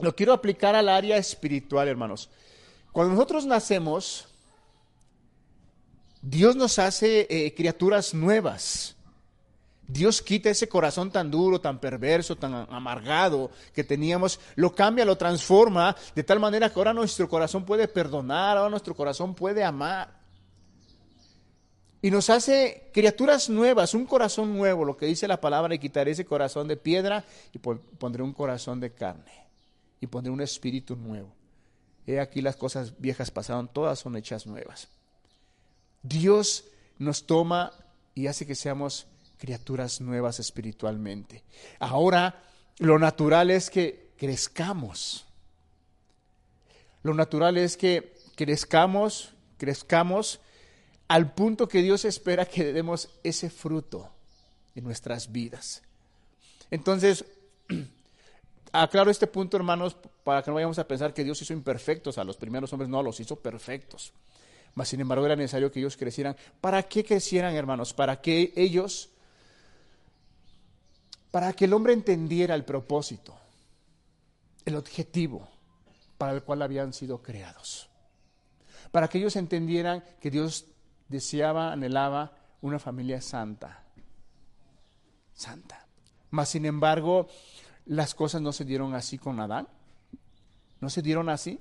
[0.00, 2.30] lo quiero aplicar al área espiritual, hermanos.
[2.92, 4.26] Cuando nosotros nacemos,
[6.22, 8.96] Dios nos hace eh, criaturas nuevas.
[9.92, 15.16] Dios quita ese corazón tan duro, tan perverso, tan amargado que teníamos, lo cambia, lo
[15.16, 20.20] transforma de tal manera que ahora nuestro corazón puede perdonar, ahora nuestro corazón puede amar.
[22.02, 26.12] Y nos hace criaturas nuevas, un corazón nuevo, lo que dice la palabra, y quitaré
[26.12, 29.48] ese corazón de piedra y pondré un corazón de carne
[30.00, 31.34] y pondré un espíritu nuevo.
[32.06, 34.88] He aquí las cosas viejas pasaron, todas son hechas nuevas.
[36.02, 36.64] Dios
[36.98, 37.72] nos toma
[38.14, 39.06] y hace que seamos
[39.40, 41.42] criaturas nuevas espiritualmente.
[41.80, 42.44] Ahora,
[42.78, 45.24] lo natural es que crezcamos.
[47.02, 50.40] Lo natural es que crezcamos, crezcamos
[51.08, 54.10] al punto que Dios espera que demos ese fruto
[54.74, 55.82] en nuestras vidas.
[56.70, 57.24] Entonces,
[58.72, 62.24] aclaro este punto, hermanos, para que no vayamos a pensar que Dios hizo imperfectos a
[62.24, 64.12] los primeros hombres, no, los hizo perfectos.
[64.74, 66.36] Mas, sin embargo, era necesario que ellos crecieran.
[66.60, 67.94] ¿Para qué crecieran, hermanos?
[67.94, 69.10] Para que ellos
[71.30, 73.36] para que el hombre entendiera el propósito,
[74.64, 75.48] el objetivo
[76.18, 77.88] para el cual habían sido creados.
[78.90, 80.66] Para que ellos entendieran que Dios
[81.08, 83.84] deseaba, anhelaba una familia santa.
[85.32, 85.86] Santa.
[86.30, 87.28] Mas, sin embargo,
[87.86, 89.68] las cosas no se dieron así con Adán.
[90.80, 91.58] No se dieron así.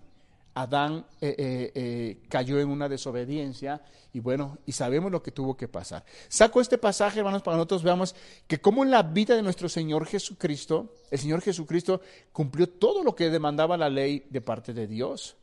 [0.62, 5.56] Adán eh, eh, eh, cayó en una desobediencia y bueno, y sabemos lo que tuvo
[5.56, 6.04] que pasar.
[6.28, 8.13] Saco este pasaje, hermanos, para nosotros veamos
[8.45, 12.02] que como en la vida de nuestro Señor Jesucristo, el Señor Jesucristo
[12.34, 15.38] cumplió todo lo que demandaba la ley de parte de Dios.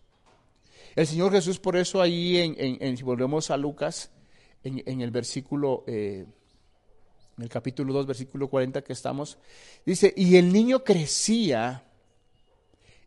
[0.94, 4.11] El Señor Jesús, por eso ahí, en, si volvemos a Lucas,
[4.64, 6.33] en, el versículo, en
[7.38, 9.38] el capítulo 2, versículo 40 que estamos,
[9.85, 11.86] dice, y el niño crecía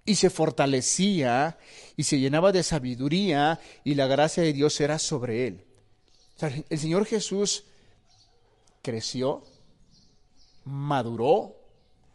[0.09, 1.59] y se fortalecía
[1.95, 5.65] y se llenaba de sabiduría y la gracia de Dios era sobre él.
[6.67, 7.65] el Señor Jesús
[8.81, 9.43] creció,
[10.65, 11.57] maduró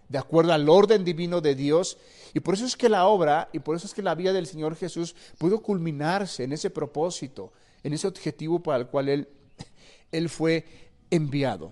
[0.08, 1.96] de acuerdo al orden divino de Dios
[2.34, 4.48] y por eso es que la obra y por eso es que la vida del
[4.48, 7.52] Señor Jesús pudo culminarse en ese propósito,
[7.84, 9.28] en ese objetivo para el cual él,
[10.10, 10.64] él fue
[11.10, 11.70] enviado.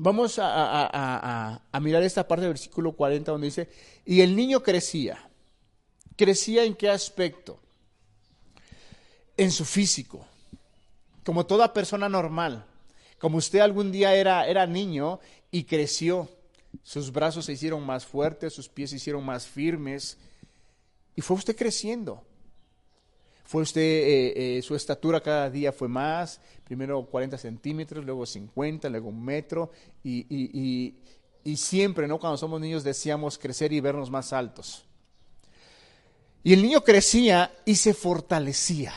[0.00, 3.68] Vamos a, mirar esta parte del versículo 40 donde dice,
[4.06, 5.28] y el niño crecía.
[6.16, 7.58] ¿Crecía en qué aspecto?
[9.36, 10.24] En su físico,
[11.24, 12.64] como toda persona normal.
[13.18, 15.18] Como usted algún día era, era niño
[15.50, 16.28] y creció,
[16.84, 20.16] sus brazos se hicieron más fuertes, sus pies se hicieron más firmes,
[21.16, 22.22] y fue usted creciendo
[23.48, 28.90] fue usted, eh, eh, su estatura cada día fue más, primero 40 centímetros, luego 50,
[28.90, 29.72] luego un metro,
[30.04, 30.26] y,
[31.42, 32.18] y, siempre, ¿no?
[32.18, 34.84] Cuando somos niños deseamos crecer y vernos más altos.
[36.44, 38.92] Y el niño crecía y se fortalecía.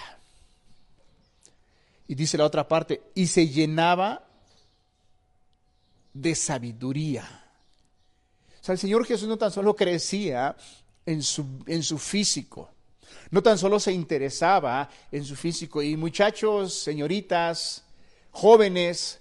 [2.09, 4.27] Y dice la otra parte, y se llenaba
[6.13, 7.45] de sabiduría.
[8.59, 10.57] O sea, el Señor Jesús no tan solo crecía
[11.05, 12.69] en su, en su físico,
[13.29, 15.81] no tan solo se interesaba en su físico.
[15.81, 17.83] Y muchachos, señoritas,
[18.31, 19.19] jóvenes,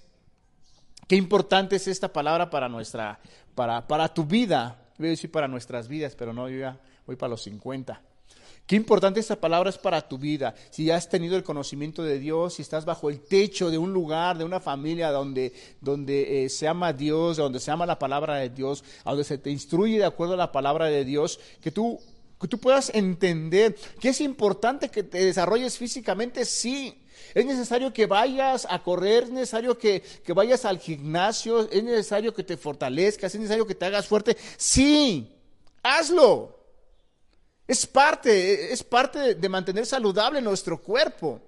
[1.07, 3.19] qué importante es esta palabra para nuestra,
[3.55, 4.77] para, para tu vida.
[4.97, 8.01] Voy a decir para nuestras vidas, pero no, yo ya voy para los 50.
[8.71, 10.55] Qué importante esta palabra es para tu vida.
[10.69, 13.91] Si ya has tenido el conocimiento de Dios, si estás bajo el techo de un
[13.91, 15.51] lugar, de una familia donde,
[15.81, 19.37] donde eh, se ama a Dios, donde se ama la palabra de Dios, donde se
[19.37, 21.99] te instruye de acuerdo a la palabra de Dios, que tú
[22.41, 26.97] que tú puedas entender que es importante que te desarrolles físicamente, sí.
[27.35, 32.33] Es necesario que vayas a correr, es necesario que, que vayas al gimnasio, es necesario
[32.33, 34.35] que te fortalezcas, es necesario que te hagas fuerte.
[34.57, 35.31] Sí,
[35.83, 36.59] hazlo.
[37.67, 41.39] Es parte, es parte de mantener saludable nuestro cuerpo.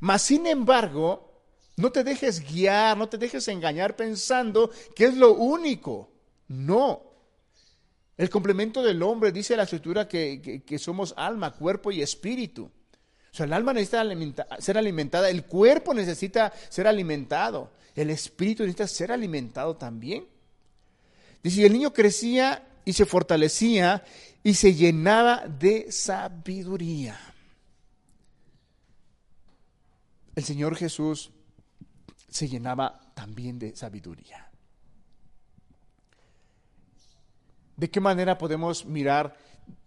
[0.00, 1.42] Mas, sin embargo,
[1.76, 6.10] no te dejes guiar, no te dejes engañar pensando que es lo único.
[6.48, 7.13] No.
[8.16, 12.64] El complemento del hombre, dice la escritura, que, somos alma, cuerpo y espíritu.
[12.64, 14.04] O sea, el alma necesita
[14.60, 20.26] ser alimentada, el cuerpo necesita ser alimentado, el espíritu necesita ser alimentado también.
[21.42, 24.04] Dice, el niño crecía y se fortalecía
[24.44, 27.18] y se llenaba de sabiduría.
[30.36, 31.30] El Señor Jesús
[32.28, 34.50] se llenaba también de sabiduría.
[37.76, 39.36] ¿De qué manera podemos mirar?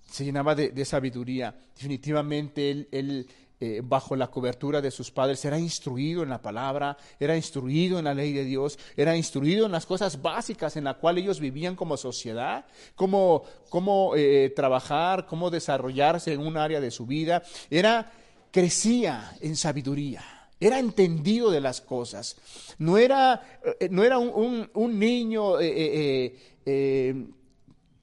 [0.10, 1.56] Se llenaba de, sabiduría.
[1.76, 3.28] Definitivamente él,
[3.60, 8.06] eh, bajo la cobertura de sus padres, era instruido en la palabra, era instruido en
[8.06, 11.76] la ley de Dios, era instruido en las cosas básicas en las cuales ellos vivían
[11.76, 12.66] como sociedad,
[12.96, 18.12] cómo, cómo eh, trabajar, cómo desarrollarse en un área de su vida, era,
[18.52, 20.24] crecía en sabiduría.
[20.60, 22.36] Era entendido de las cosas.
[22.80, 25.60] No era, eh, no era un, niño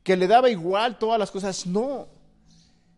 [0.04, 1.66] que le daba igual todas las cosas.
[1.66, 2.06] No,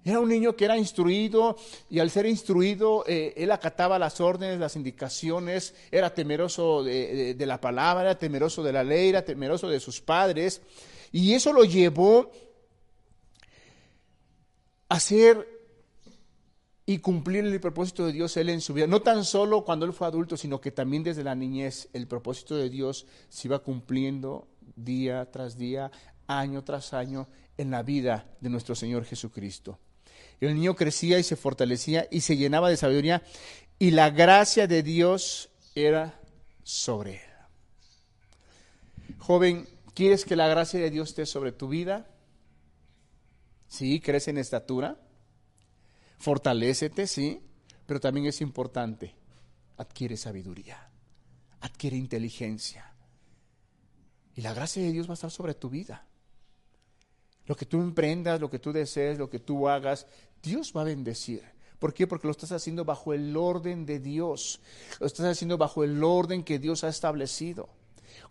[0.04, 1.57] era un niño que era instruido
[1.88, 7.61] y al ser instruido eh, él acataba las órdenes, las indicaciones, era temeroso de, la
[7.61, 10.61] palabra, era temeroso de la ley, era temeroso de sus padres.
[11.12, 12.30] Y eso lo llevó
[14.88, 15.57] a ser
[16.88, 18.86] y cumplir el propósito de Dios él en su vida.
[18.86, 22.57] No tan solo cuando él fue adulto, sino que también desde la niñez el propósito
[22.57, 24.46] de Dios se iba cumpliendo
[24.76, 25.90] día tras día,
[26.27, 29.79] año tras año en la vida de nuestro Señor Jesucristo.
[30.41, 33.22] El niño crecía y se fortalecía y se llenaba de sabiduría
[33.79, 36.20] y la gracia de Dios era
[36.62, 37.31] sobre él.
[39.18, 42.09] Joven, ¿quieres que la gracia de Dios esté sobre tu vida?
[43.68, 45.01] Sí, crece en estatura,
[46.18, 47.41] fortalécete, sí,
[47.87, 49.14] pero también es importante,
[49.77, 50.91] adquiere sabiduría,
[51.61, 52.93] adquiere inteligencia.
[54.35, 56.07] Y la gracia de Dios va a estar sobre tu vida.
[57.47, 60.07] Lo que tú emprendas, lo que tú desees, lo que tú hagas,
[60.42, 61.42] Dios va a bendecir.
[61.78, 62.07] ¿Por qué?
[62.07, 64.61] Porque lo estás haciendo bajo el orden de Dios.
[64.99, 67.68] Lo estás haciendo bajo el orden que Dios ha establecido.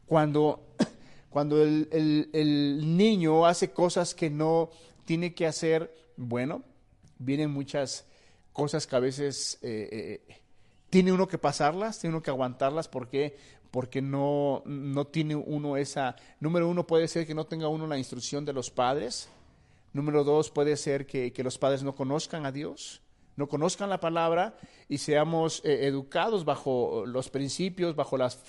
[0.05, 0.65] Cuando,
[1.29, 4.69] cuando el, niño hace cosas que no
[5.05, 6.63] tiene que hacer, bueno,
[7.19, 8.05] vienen muchas
[8.51, 10.41] cosas que a veces eh, eh,
[10.89, 12.87] tiene uno que pasarlas, tiene uno que aguantarlas.
[12.87, 13.37] ¿Por qué?
[13.75, 16.15] Porque no, no tiene uno esa...
[16.39, 19.27] Número uno puede ser que no tenga uno la instrucción de los padres.
[19.91, 23.01] Número dos puede ser que, los padres no conozcan a Dios,
[23.35, 24.55] no conozcan la palabra
[24.87, 28.41] y seamos eh, educados bajo los principios, bajo las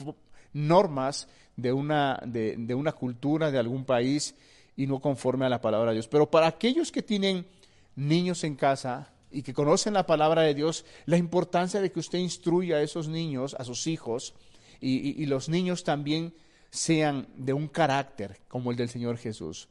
[0.53, 4.37] normas de una, de, de una cultura, de algún país
[4.77, 6.07] y no conforme a la palabra de Dios.
[6.07, 7.49] Pero para aquellos que tienen
[7.97, 12.19] niños en casa, y que conocen la palabra de Dios, la importancia de que usted
[12.19, 14.35] instruya a esos niños, a sus hijos,
[14.81, 16.35] y, los niños también
[16.71, 19.69] sean de un carácter como el del Señor Jesús.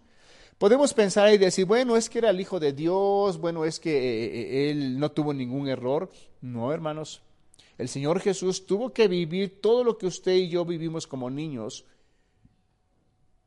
[0.57, 3.91] Podemos pensar y decir, bueno, es que era el Hijo de Dios, bueno, es que
[3.91, 6.09] eh, eh, Él no tuvo ningún error.
[6.41, 7.21] No, hermanos,
[7.77, 11.85] el Señor Jesús tuvo que vivir todo lo que usted y yo vivimos como niños,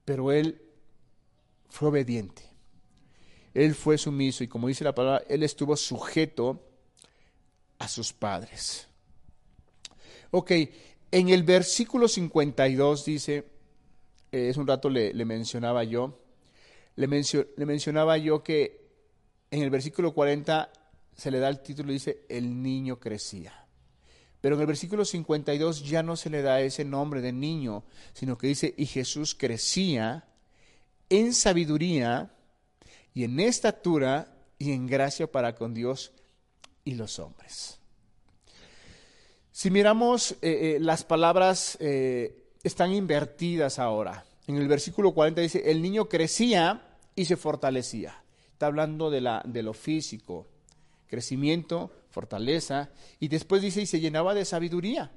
[0.05, 0.61] pero Él
[1.69, 2.43] fue obediente.
[3.55, 6.63] Él fue sumiso y como dice la palabra, Él estuvo sujeto
[7.79, 8.87] a sus padres.
[10.31, 10.53] Ok,
[11.11, 13.45] en el versículo 52 dice,
[14.33, 16.21] eh, es un rato le, mencionaba yo,
[16.97, 18.89] le, le, mencionaba yo que
[19.51, 20.71] en el versículo 40
[21.17, 23.67] se le da el título, dice, el niño crecía.
[24.41, 28.39] Pero en el versículo 52 ya no se le da ese nombre de niño, sino
[28.39, 30.29] que dice, y Jesús crecía
[31.09, 32.31] en sabiduría
[33.15, 36.13] y en estatura y en gracia para con Dios
[36.85, 37.81] y los hombres.
[39.59, 44.25] Si miramos, eh, eh, las palabras eh, están invertidas ahora.
[44.47, 48.23] En el versículo 40 dice, el niño crecía y se fortalecía.
[48.53, 50.47] Está hablando de, la, de lo físico,
[51.09, 55.11] crecimiento, fortaleza, y después dice, y se llenaba de sabiduría.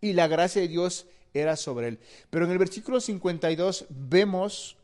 [0.00, 1.98] Y la gracia de Dios era sobre él.
[2.30, 4.76] Pero en el versículo 52 vemos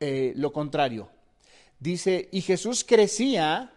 [0.00, 1.10] lo contrario.
[1.78, 3.70] Dice, y Jesús crecía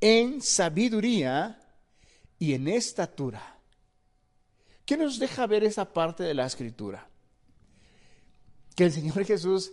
[0.00, 1.57] en sabiduría
[2.38, 3.58] y en estatura.
[4.84, 7.08] ¿Qué nos deja ver esa parte de la escritura?
[8.74, 9.72] Que el Señor Jesús,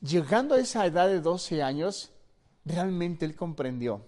[0.00, 2.10] llegando a esa edad de 12 años,
[2.64, 4.04] realmente él comprendió.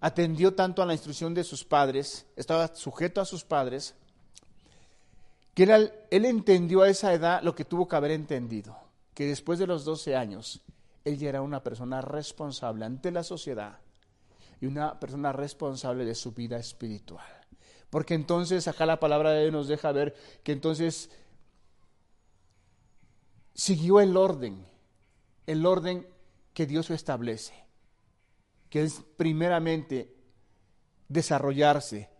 [0.00, 3.94] Atendió tanto a la instrucción de sus padres, estaba sujeto a sus padres,
[5.54, 8.76] que él, entendió a esa edad lo que tuvo que haber entendido,
[9.12, 10.60] que después de los 12 años,
[11.04, 13.80] él ya era una persona responsable ante la sociedad,
[14.60, 17.26] y una persona responsable de su vida espiritual.
[17.90, 21.10] Porque entonces acá la palabra de Dios nos deja ver que entonces
[23.54, 24.66] siguió el orden,
[25.46, 26.06] el orden
[26.52, 27.54] que Dios establece,
[28.68, 30.14] que es primeramente
[31.08, 32.10] desarrollarse,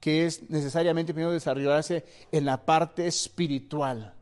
[0.00, 4.14] que es necesariamente primero desarrollarse en la parte espiritual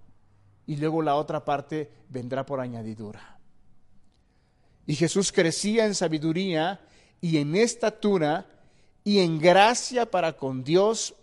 [0.67, 3.39] y luego la otra parte vendrá por añadidura.
[4.87, 6.81] Y Jesús crecía en sabiduría
[7.21, 8.47] y en estatura
[9.05, 11.15] y en gracia para con Dios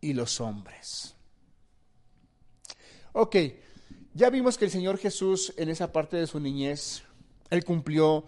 [0.00, 1.14] y los hombres.
[3.12, 3.36] Ok,
[4.14, 7.02] ya vimos que el Señor Jesús en esa parte de su niñez,
[7.50, 8.24] Él cumplió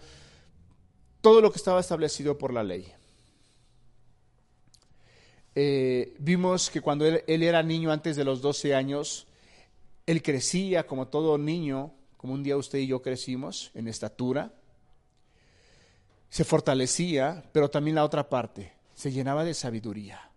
[1.21, 2.93] todo lo que estaba establecido por la ley.
[5.55, 9.27] Eh, vimos que cuando él, era niño antes de los 12 años,
[10.07, 14.55] él crecía como todo niño, como un día usted y yo crecimos en estatura,
[16.31, 20.31] se fortalecía, pero también la otra parte, se llenaba de sabiduría.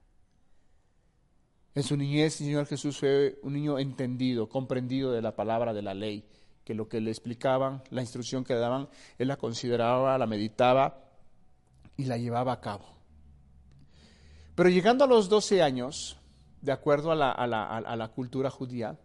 [1.75, 5.81] En su niñez, el Señor Jesús fue un niño entendido, comprendido de la palabra de
[5.83, 6.27] la ley,
[6.63, 11.03] que lo que le explicaban, la instrucción que le daban, él la consideraba, la meditaba
[11.95, 12.85] y la llevaba a cabo.
[14.55, 16.17] Pero llegando a los 12 años,
[16.61, 18.97] de acuerdo a la, a la, a la cultura judía,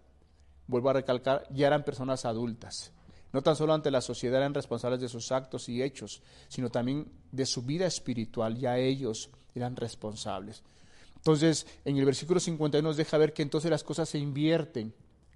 [0.66, 2.92] vuelvo a recalcar, ya eran personas adultas.
[3.32, 7.10] No tan solo ante la sociedad eran responsables de sus actos y hechos, sino también
[7.30, 10.62] de su vida espiritual, ya ellos eran responsables.
[11.16, 14.94] Entonces, en el versículo 51 nos deja ver que entonces las cosas se invierten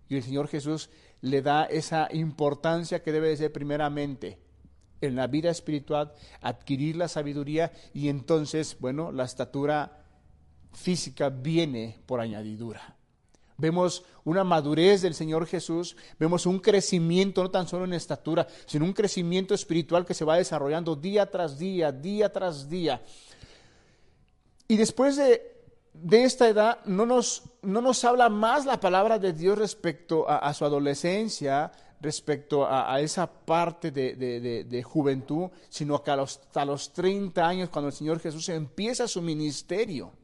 [0.08, 0.90] y el Señor Jesús
[1.20, 4.38] le da esa importancia que debe de ser primeramente
[5.00, 10.04] en la vida espiritual, adquirir la sabiduría y entonces, bueno, la estatura
[10.72, 12.96] física viene por añadidura.
[13.62, 18.84] Vemos una madurez del Señor Jesús, vemos un crecimiento no tan solo en estatura, sino
[18.84, 23.00] un crecimiento espiritual que se va desarrollando día tras día, día tras día.
[24.66, 25.62] Y después de,
[25.94, 30.52] de esta edad no nos, no nos, habla más la palabra de Dios respecto a,
[30.54, 36.64] su adolescencia, respecto a, esa parte de, de, de, juventud, sino que a los, hasta
[36.64, 40.14] los 30 años, cuando el Señor Jesús empieza su ministerio.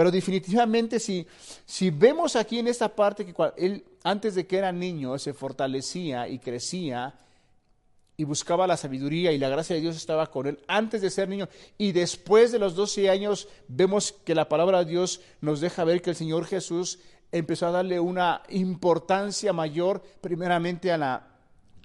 [0.00, 1.26] Pero definitivamente si,
[1.66, 6.26] si vemos aquí en esta parte que él antes de que era niño se fortalecía
[6.26, 7.18] y crecía
[8.16, 11.28] y buscaba la sabiduría y la gracia de Dios estaba con él antes de ser
[11.28, 15.84] niño y después de los 12 años vemos que la palabra de Dios nos deja
[15.84, 16.98] ver que el Señor Jesús
[17.30, 21.28] empezó a darle una importancia mayor primeramente a la,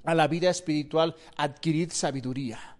[0.05, 2.77] a la vida espiritual, adquirir sabiduría.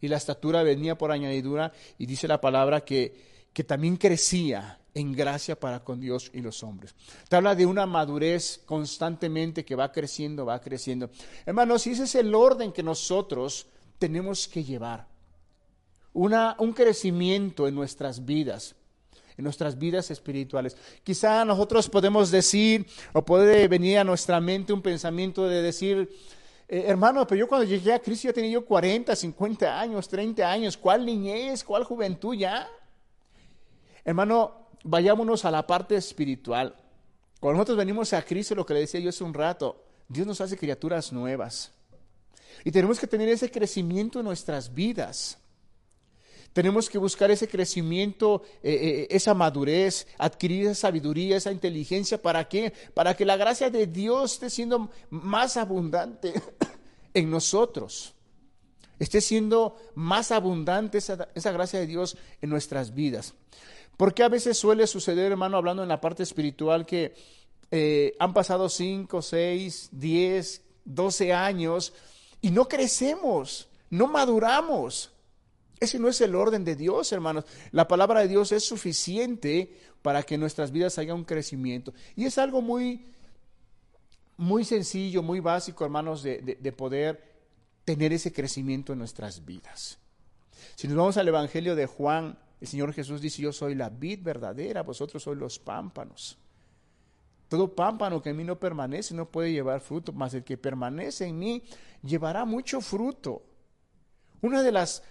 [0.00, 5.12] Y la estatura venía por añadidura y dice la palabra que que también crecía en
[5.12, 6.94] gracia para con Dios y los hombres.
[7.28, 11.10] Te habla de una madurez constantemente que va creciendo, va creciendo.
[11.46, 13.66] Hermanos, y ese es el orden que nosotros
[13.98, 15.06] tenemos que llevar.
[16.12, 18.76] Un crecimiento en nuestras vidas,
[19.36, 20.76] en nuestras vidas espirituales.
[21.02, 26.08] Quizá nosotros podemos decir, o puede venir a nuestra mente un pensamiento de decir,
[26.68, 30.50] eh, hermano, pero yo cuando llegué a Cristo ya tenía yo 40, 50 años, 30
[30.50, 32.68] años, ¿cuál niñez, cuál juventud ya?
[34.04, 36.76] Hermano, vayámonos a la parte espiritual.
[37.40, 40.40] Cuando nosotros venimos a Cristo, lo que le decía yo hace un rato, Dios nos
[40.40, 41.72] hace criaturas nuevas.
[42.64, 45.38] Y tenemos que tener ese crecimiento en nuestras vidas.
[46.52, 52.22] Tenemos que buscar ese crecimiento, eh, eh, esa madurez, adquirir esa sabiduría, esa inteligencia.
[52.22, 52.72] ¿Para qué?
[52.94, 56.32] Para que la gracia de Dios esté siendo más abundante
[57.14, 58.14] en nosotros.
[59.00, 63.34] Esté siendo más abundante esa gracia de Dios en nuestras vidas.
[63.96, 67.14] Porque a veces suele suceder, hermano, hablando en la parte espiritual, que
[67.70, 71.92] eh, han pasado 5, 6, 10, 12 años
[72.40, 75.10] y no crecemos, no maduramos.
[75.80, 77.44] Ese no es el orden de Dios, hermanos.
[77.72, 81.92] La palabra de Dios es suficiente para que en nuestras vidas haya un crecimiento.
[82.16, 83.06] Y es algo muy,
[84.36, 87.34] muy sencillo, muy básico, hermanos, de, de poder
[87.84, 89.98] tener ese crecimiento en nuestras vidas.
[90.76, 94.20] Si nos vamos al Evangelio de Juan, el Señor Jesús dice, yo soy la vid
[94.22, 96.38] verdadera, vosotros sois los pámpanos.
[97.46, 101.26] Todo pámpano que en mí no permanece no puede llevar fruto, mas el que permanece
[101.26, 101.62] en mí
[102.02, 103.42] llevará mucho fruto.
[104.40, 105.02] Una de las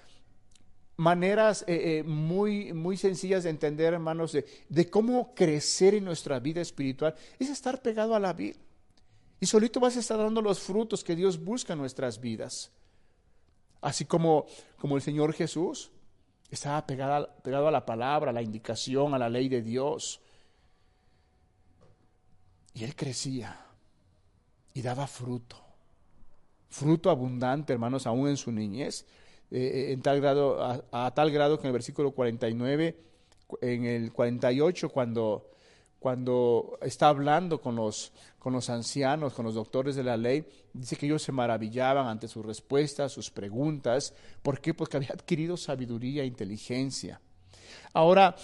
[0.98, 6.40] maneras eh, eh, muy, muy sencillas de entender, hermanos, de, de, cómo crecer en nuestra
[6.40, 8.56] vida espiritual es estar pegado a la vid.
[9.40, 12.72] Y solito vas a estar dando los frutos que Dios busca en nuestras vidas.
[13.80, 14.48] Así como,
[14.80, 15.92] como el Señor Jesús
[16.54, 20.22] estaba pegado, pegado a la palabra, a la indicación, a la ley de Dios.
[22.74, 23.60] Y él crecía
[24.74, 25.58] y daba fruto.
[26.70, 29.06] Fruto abundante, hermanos, aún en su niñez.
[29.52, 32.98] Eh, eh, en tal grado, a, tal grado que en el versículo 49,
[33.62, 35.53] en el 48, cuando
[36.04, 40.98] cuando está hablando con los, con los ancianos, con los doctores de la ley, dice
[40.98, 44.14] que ellos se maravillaban ante sus respuestas, sus preguntas.
[44.42, 44.74] ¿Por qué?
[44.74, 47.22] Porque había adquirido sabiduría e inteligencia.
[47.94, 48.36] Ahora,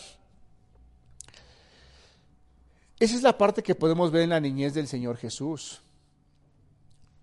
[2.97, 5.81] esa es la parte que podemos ver en la niñez del Señor Jesús.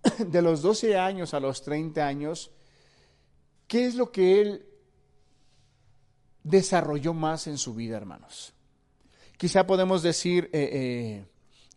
[0.18, 2.51] De los 12 años a los 30 años,
[3.66, 4.66] ¿qué es lo que Él
[6.43, 8.53] desarrolló más en su vida, hermanos?
[9.37, 11.24] Quizá podemos decir, eh, eh,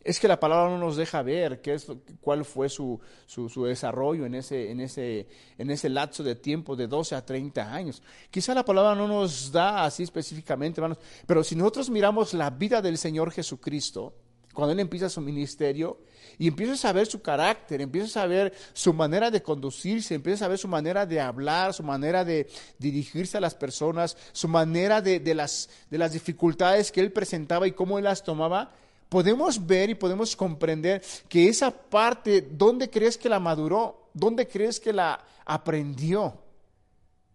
[0.01, 1.85] Es que la palabra no nos deja ver qué es,
[2.21, 6.87] cuál fue su, su, desarrollo en ese, en, ese, en ese lapso de tiempo de
[6.87, 8.01] 12 a 30 años.
[8.31, 12.81] Quizá la palabra no nos da así específicamente, hermanos, pero si nosotros miramos la vida
[12.81, 14.13] del Señor Jesucristo,
[14.59, 15.97] cuando Él empieza su ministerio
[16.37, 20.47] y empiezas a ver su carácter, empiezas a ver su manera de conducirse, empiezas a
[20.47, 22.47] ver su manera de hablar, su manera de
[22.77, 27.67] dirigirse a las personas, su manera de, de, las, de las dificultades que Él presentaba
[27.67, 28.71] y cómo Él las tomaba,
[29.09, 34.09] podemos ver y podemos comprender que esa parte, ¿dónde crees que la maduró?
[34.13, 36.37] ¿Dónde crees que la aprendió?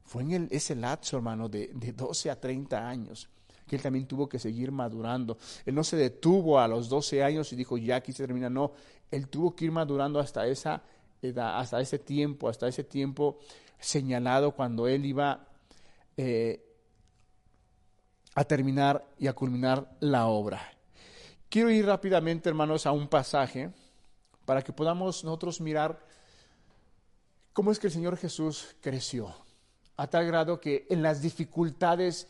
[0.05, 3.29] Fue en el, ese lapso, hermano, de, de 12 a 30 años
[3.67, 5.39] que él también tuvo que seguir madurando.
[5.65, 8.51] Él no se detuvo a los 12 años y dijo, ya aquí se termina.
[8.51, 8.73] No,
[9.11, 10.83] él tuvo que ir madurando hasta esa
[11.23, 13.39] edad, hasta ese tiempo, hasta ese tiempo
[13.79, 15.47] señalado cuando él iba
[16.17, 16.65] eh,
[18.35, 20.61] a terminar y a culminar la obra.
[21.49, 23.71] Quiero ir rápidamente, hermanos, a un pasaje
[24.45, 26.05] para que podamos nosotros mirar
[27.53, 29.35] cómo es que el Señor Jesús creció,
[29.97, 32.27] a tal grado que en las dificultades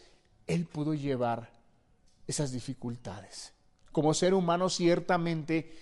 [0.47, 1.51] él pudo llevar
[2.26, 3.53] esas dificultades.
[3.92, 5.72] Como ser humano ciertamente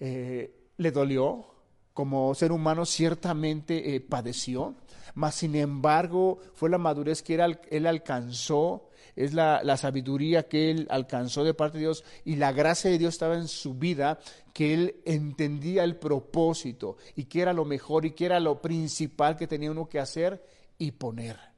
[0.00, 1.46] eh, le dolió,
[1.94, 4.76] como ser humano ciertamente eh, padeció,
[5.14, 10.86] mas sin embargo fue la madurez que él, alcanzó, es la, la, sabiduría que él
[10.90, 14.20] alcanzó de parte de Dios y la gracia de Dios estaba en su vida,
[14.52, 19.36] que él entendía el propósito y que era lo mejor y que era lo principal
[19.36, 20.44] que tenía uno que hacer
[20.78, 21.57] y poner.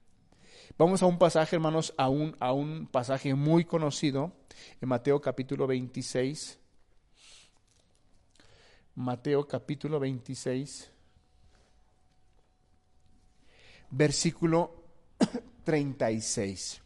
[0.80, 4.32] Vamos a un pasaje, hermanos, a un, a un pasaje muy conocido
[4.80, 6.58] en Mateo capítulo 26.
[8.94, 10.90] Mateo capítulo 26,
[13.90, 14.82] versículo
[15.64, 16.80] 36.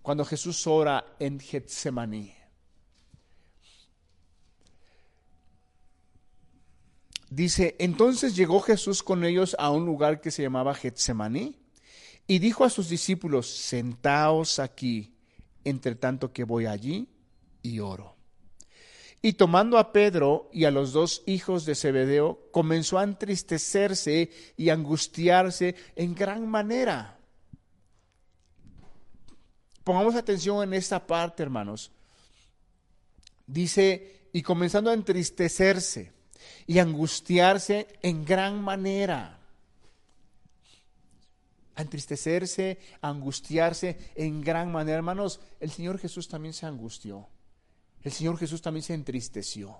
[0.00, 2.32] Cuando Jesús ora en Getsemaní.
[7.28, 11.60] Dice, entonces llegó Jesús con ellos a un lugar que se llamaba Getsemaní
[12.30, 15.12] y dijo a sus discípulos, sentaos aquí,
[15.64, 17.08] entre tanto que voy allí
[17.60, 18.14] y oro.
[19.20, 24.68] Y tomando a Pedro y a los dos hijos de Zebedeo, comenzó a entristecerse y
[24.68, 27.18] angustiarse en gran manera.
[29.82, 31.90] Pongamos atención en esta parte, hermanos.
[33.44, 36.12] Dice, y comenzando a entristecerse
[36.64, 39.39] y angustiarse en gran manera
[41.80, 44.98] entristecerse, angustiarse en gran manera.
[44.98, 47.28] Hermanos, el Señor Jesús también se angustió.
[48.02, 49.76] El Señor Jesús también se entristeció.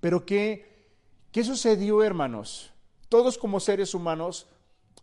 [0.00, 0.88] Pero ¿qué,
[1.32, 2.72] qué sucedió, hermanos?
[3.08, 4.46] Todos como seres humanos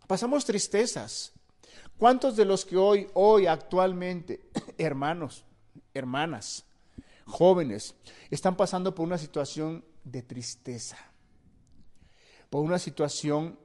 [0.06, 1.32] pasamos tristezas.
[1.96, 5.44] ¿Cuántos de los que hoy, hoy actualmente, hermanos,
[5.94, 6.64] hermanas,
[7.26, 7.94] jóvenes,
[8.30, 10.96] están pasando por una situación de tristeza?
[12.50, 13.58] Por una situación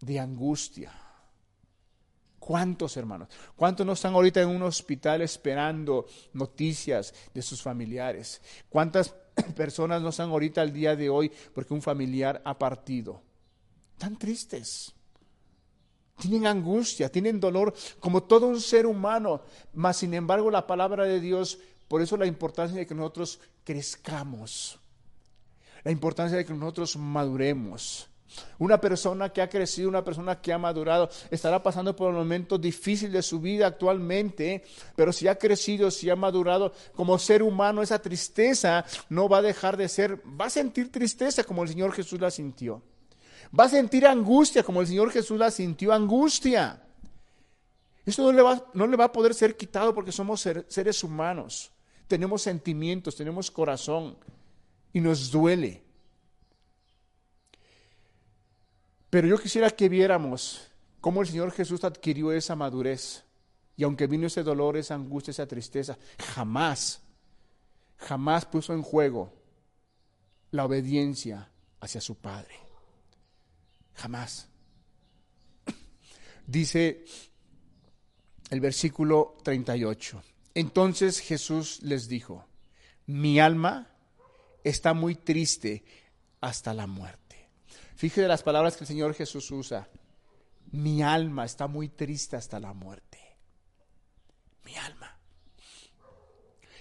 [0.00, 0.92] de angustia.
[2.38, 3.28] ¿Cuántos hermanos?
[3.56, 8.40] ¿Cuántos no están ahorita en un hospital esperando noticias de sus familiares?
[8.68, 9.14] ¿Cuántas
[9.56, 13.22] personas no están ahorita al día de hoy porque un familiar ha partido?
[13.98, 14.94] Tan tristes.
[16.16, 19.42] Tienen angustia, tienen dolor como todo un ser humano.
[19.74, 24.80] Mas, sin embargo, la palabra de Dios, por eso la importancia de que nosotros crezcamos.
[25.84, 28.08] La importancia de que nosotros maduremos
[28.58, 32.58] una persona que ha crecido, una persona que ha madurado, estará pasando por un momento
[32.58, 34.64] difícil de su vida actualmente,
[34.96, 39.42] pero si ha crecido, si ha madurado como ser humano, esa tristeza no va a
[39.42, 42.82] dejar de ser, va a sentir tristeza como el Señor Jesús la sintió.
[43.58, 46.82] Va a sentir angustia como el Señor Jesús la sintió, angustia.
[48.04, 51.70] Eso no le va, no le va a poder ser quitado porque somos seres humanos.
[52.06, 54.16] Tenemos sentimientos, tenemos corazón
[54.92, 55.87] y nos duele.
[59.10, 60.68] Pero yo quisiera que viéramos
[61.00, 63.24] cómo el Señor Jesús adquirió esa madurez.
[63.76, 65.96] Y aunque vino ese dolor, esa angustia, esa tristeza,
[66.34, 67.00] jamás,
[67.96, 69.32] jamás puso en juego
[70.50, 71.50] la obediencia
[71.80, 72.54] hacia su Padre.
[73.94, 74.48] Jamás.
[76.46, 77.04] Dice
[78.50, 80.22] el versículo 38.
[80.54, 82.46] Entonces Jesús les dijo,
[83.06, 83.94] mi alma
[84.64, 85.84] está muy triste
[86.40, 87.27] hasta la muerte.
[87.98, 89.88] Fíjese las palabras que el Señor Jesús usa.
[90.70, 93.18] Mi alma está muy triste hasta la muerte.
[94.64, 95.18] Mi alma.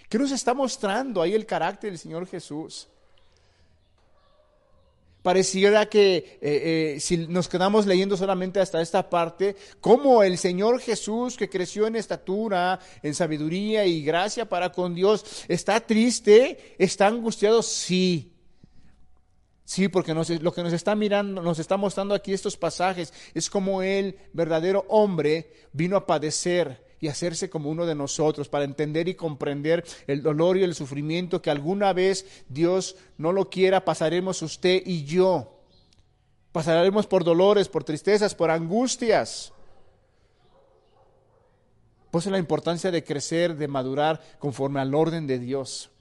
[0.08, 2.88] ¿Qué nos está mostrando ahí el carácter del Señor Jesús?
[5.24, 10.80] pareciera que eh, eh, si nos quedamos leyendo solamente hasta esta parte, como el Señor
[10.80, 17.08] Jesús que creció en estatura, en sabiduría y gracia para con Dios, está triste, está
[17.08, 18.37] angustiado, sí.
[19.68, 23.82] Sí, porque lo que nos está mirando, nos está mostrando aquí estos pasajes, es como
[23.82, 29.16] el verdadero hombre vino a padecer y hacerse como uno de nosotros para entender y
[29.16, 34.84] comprender el dolor y el sufrimiento que alguna vez Dios no lo quiera, pasaremos usted
[34.86, 35.60] y yo.
[36.54, 39.52] Pasaremos por dolores, por tristezas, por angustias.
[42.10, 45.92] Pues la importancia de crecer, de madurar conforme al orden de Dios.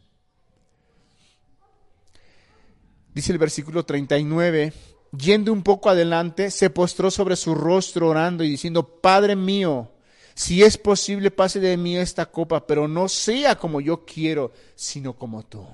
[3.17, 4.75] Dice el versículo 39,
[5.17, 9.91] yendo un poco adelante, se postró sobre su rostro orando y diciendo, Padre mío,
[10.35, 15.15] si es posible, pase de mí esta copa, pero no sea como yo quiero, sino
[15.15, 15.67] como tú.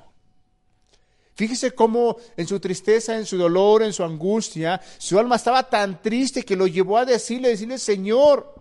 [1.34, 6.00] Fíjese cómo en su tristeza, en su dolor, en su angustia, su alma estaba tan
[6.00, 8.54] triste que lo llevó a decirle, decirle, Señor,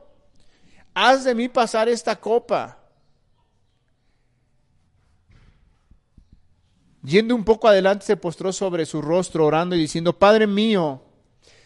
[0.95, 2.80] haz de mí pasar esta copa.
[7.03, 11.03] Yendo un poco adelante, se postró sobre su rostro, orando y diciendo, Padre mío,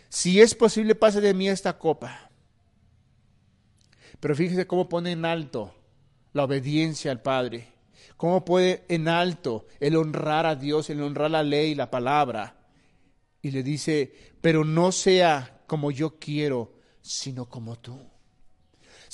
[0.10, 2.30] si es posible, pase de mí esta copa.
[4.20, 5.76] Pero fíjese cómo pone en alto
[6.34, 7.74] la obediencia al Padre.
[8.18, 12.56] Cómo puede en alto el honrar a Dios, el honrar la ley, la palabra.
[13.42, 18.00] Y le dice, pero no sea como yo quiero, sino como tú.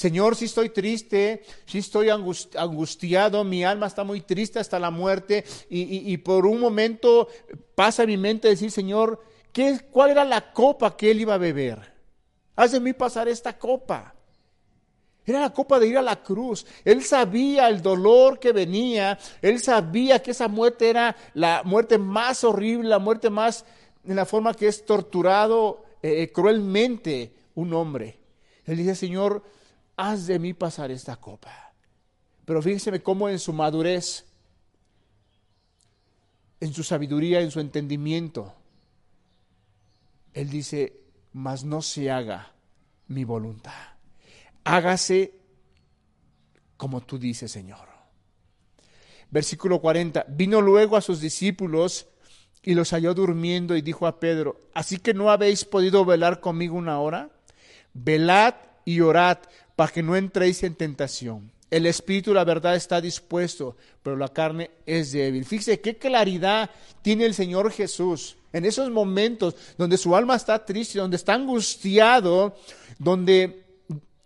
[0.01, 5.43] Señor, si estoy triste, si estoy angustiado, mi alma está muy triste hasta la muerte
[5.69, 7.27] y, por un momento
[7.75, 9.21] pasa mi mente decir, Señor,
[9.53, 11.93] ¿qué, ¿cuál era la copa que él iba a beber?
[12.55, 14.15] Haz de mí pasar esta copa.
[15.23, 16.65] Era la copa de ir a la cruz.
[16.83, 19.19] Él sabía el dolor que venía.
[19.39, 23.65] Él sabía que esa muerte era la muerte más horrible, la muerte más
[24.03, 28.17] en la forma que es torturado eh, eh, cruelmente un hombre.
[28.65, 29.43] Él dice, Señor,
[29.95, 31.73] haz de mí pasar esta copa.
[32.45, 34.25] Pero fíjense cómo en su madurez,
[36.59, 38.53] en su sabiduría, en su entendimiento,
[40.33, 41.01] Él dice,
[41.33, 42.53] mas no se haga
[43.07, 43.91] mi voluntad
[44.63, 45.33] hágase
[46.77, 47.89] como tú dices, Señor.
[49.29, 50.25] Versículo 40.
[50.29, 52.07] Vino luego a sus discípulos
[52.63, 56.75] y los halló durmiendo y dijo a Pedro, ¿así que no habéis podido velar conmigo
[56.75, 57.29] una hora?
[57.93, 59.37] Velad y orad
[59.81, 61.51] para que no entréis en tentación.
[61.71, 65.43] El espíritu, la verdad, está dispuesto, pero la carne es débil.
[65.43, 66.69] Fíjese qué claridad
[67.01, 72.55] tiene el Señor Jesús en esos momentos donde su alma está triste, donde está angustiado,
[72.99, 73.65] donde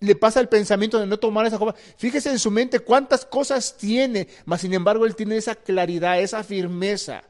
[0.01, 1.73] le pasa el pensamiento de no tomar esa copa.
[1.95, 6.43] Fíjese en su mente cuántas cosas tiene, mas sin embargo él tiene esa claridad, esa
[6.43, 7.23] firmeza,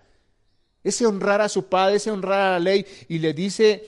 [0.83, 3.87] ese honrar a su padre, ese honrar a la ley y le dice,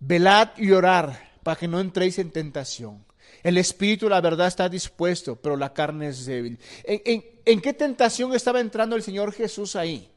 [0.00, 3.04] velad y orar para que no entréis en tentación.
[3.42, 6.58] El espíritu, la verdad, está dispuesto, pero la carne es débil.
[6.84, 10.10] ¿En, qué tentación estaba entrando el Señor Jesús ahí?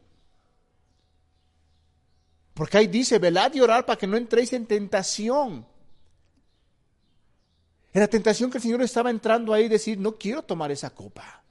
[2.53, 5.65] Porque ahí dice, velad y orar para que no entréis en tentación.
[7.93, 11.42] En la tentación que el Señor estaba entrando ahí decir, no quiero tomar esa copa.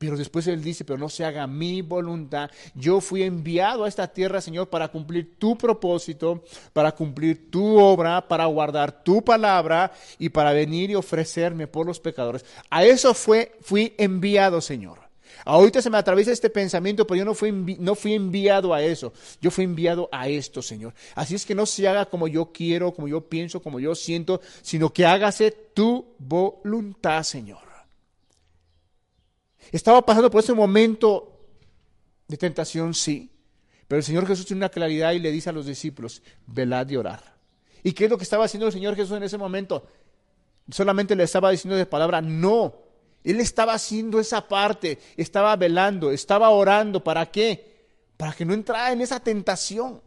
[0.00, 2.50] Pero después Él dice, pero no se haga mi voluntad.
[2.74, 6.42] Yo fui enviado a esta tierra, Señor, para cumplir tu propósito,
[6.72, 12.00] para cumplir tu obra, para guardar tu palabra y para venir y ofrecerme por los
[12.00, 12.46] pecadores.
[12.70, 15.00] A eso fue, fui enviado, Señor.
[15.44, 19.12] Ahorita se me atraviesa este pensamiento, pero yo no fui, no fui enviado a eso.
[19.42, 20.94] Yo fui enviado a esto, Señor.
[21.14, 24.40] Así es que no se haga como yo quiero, como yo pienso, como yo siento,
[24.62, 27.69] sino que hágase tu voluntad, Señor.
[29.70, 31.46] Estaba pasando por ese momento
[32.28, 33.30] de tentación, sí.
[33.86, 36.96] Pero el Señor Jesús tiene una claridad y le dice a los discípulos, velad y
[36.96, 37.34] orar.
[37.82, 39.86] ¿Y qué es lo que estaba haciendo el Señor Jesús en ese momento?
[40.70, 42.74] Solamente le estaba diciendo de palabra, no,
[43.24, 47.02] él estaba haciendo esa parte, estaba velando, estaba orando.
[47.02, 47.88] ¿Para qué?
[48.16, 50.00] Para que no entrara en esa tentación.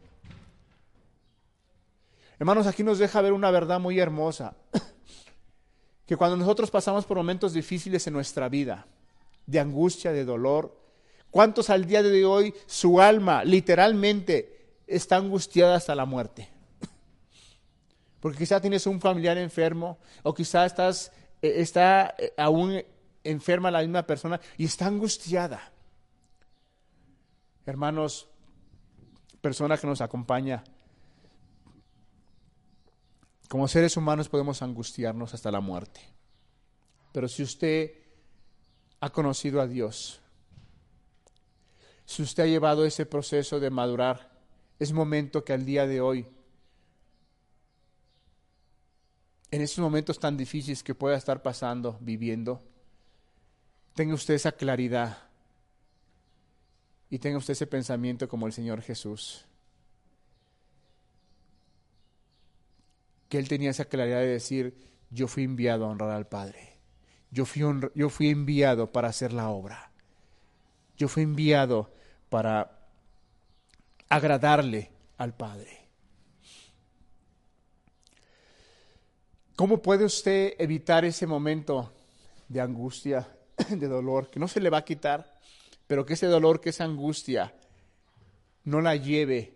[2.39, 4.55] Hermanos, aquí nos deja ver una verdad muy hermosa.
[6.05, 8.85] Que cuando nosotros pasamos por momentos difíciles en nuestra vida,
[9.45, 10.77] de angustia, de dolor,
[11.31, 16.49] ¿cuántos al día de hoy su alma literalmente está angustiada hasta la muerte?
[18.19, 22.81] Porque quizá tienes un familiar enfermo o quizá estás, eh, está eh, aún
[23.23, 25.71] enferma la misma persona y está angustiada.
[27.65, 28.29] Hermanos,
[29.41, 30.63] persona que nos acompaña,
[33.49, 36.01] como seres humanos podemos angustiarnos hasta la muerte.
[37.11, 37.91] Pero si usted
[39.03, 40.21] ha conocido a Dios,
[42.05, 44.31] Si usted ha llevado ese proceso de madurar,
[44.79, 46.25] es momento que al día de hoy,
[49.51, 52.61] en estos momentos tan difíciles que pueda estar pasando, viviendo,
[53.93, 55.17] tenga usted esa claridad
[57.09, 59.45] y tenga usted ese pensamiento como el Señor Jesús.
[63.27, 64.77] Que Él tenía esa claridad de decir,
[65.09, 66.72] yo fui enviado a honrar al Padre.
[67.33, 69.91] Yo fui, enviado para hacer la obra.
[70.95, 71.91] Yo fui enviado
[72.29, 72.79] para
[74.07, 75.87] agradarle al Padre.
[79.55, 81.91] ¿Cómo puede usted evitar ese momento
[82.47, 83.27] de angustia,
[83.69, 85.33] de dolor, que no se le va a quitar?
[85.87, 87.53] pero que ese dolor, que esa angustia
[88.63, 89.53] no la lleve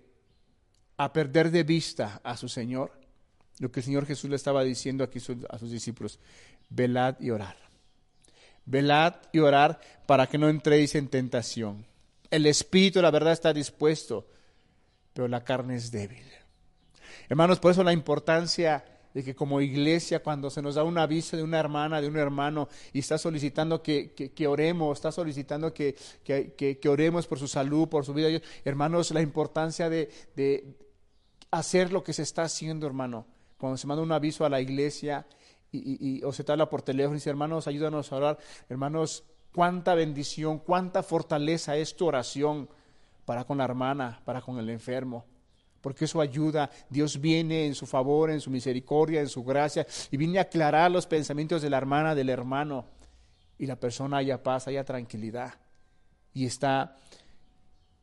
[0.97, 2.91] a perder de vista a su Señor.
[3.59, 5.19] Lo que el Señor Jesús le estaba diciendo aquí
[5.49, 6.19] a sus discípulos,
[6.69, 7.57] velad y orar.
[8.67, 11.85] Velad y orar para que no entréis en tentación.
[12.29, 14.27] El espíritu, la verdad, está dispuesto,
[15.13, 16.23] pero la carne es débil.
[17.29, 18.85] Hermanos, por eso la importancia
[19.17, 22.17] de que como iglesia, cuando se nos da un aviso de una hermana, de un
[22.17, 24.13] hermano, y está solicitando que,
[24.47, 29.89] oremos, está solicitando que, que, oremos por su salud, por su vida, hermanos, la importancia
[29.89, 30.09] de,
[31.49, 33.25] hacer lo que se está haciendo, hermano.
[33.57, 35.25] Cuando se manda un aviso a la iglesia
[35.71, 38.37] y, o se te habla por teléfono y dice, hermanos, ayúdanos a orar,
[38.69, 42.69] hermanos, cuánta bendición, cuánta fortaleza es tu oración
[43.25, 45.25] para con la hermana, para con el enfermo
[45.87, 46.69] porque eso ayuda.
[46.89, 50.91] Dios viene en su favor, en su misericordia, en su gracia, y viene a aclarar
[50.91, 52.85] los pensamientos de la hermana, del hermano,
[53.57, 55.53] y la persona haya paz, haya tranquilidad,
[56.33, 56.97] y está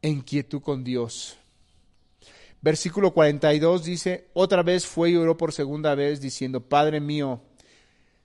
[0.00, 1.36] en quietud con Dios.
[2.62, 7.42] Versículo 42 dice, otra vez fue y oró por segunda vez, diciendo, Padre mío,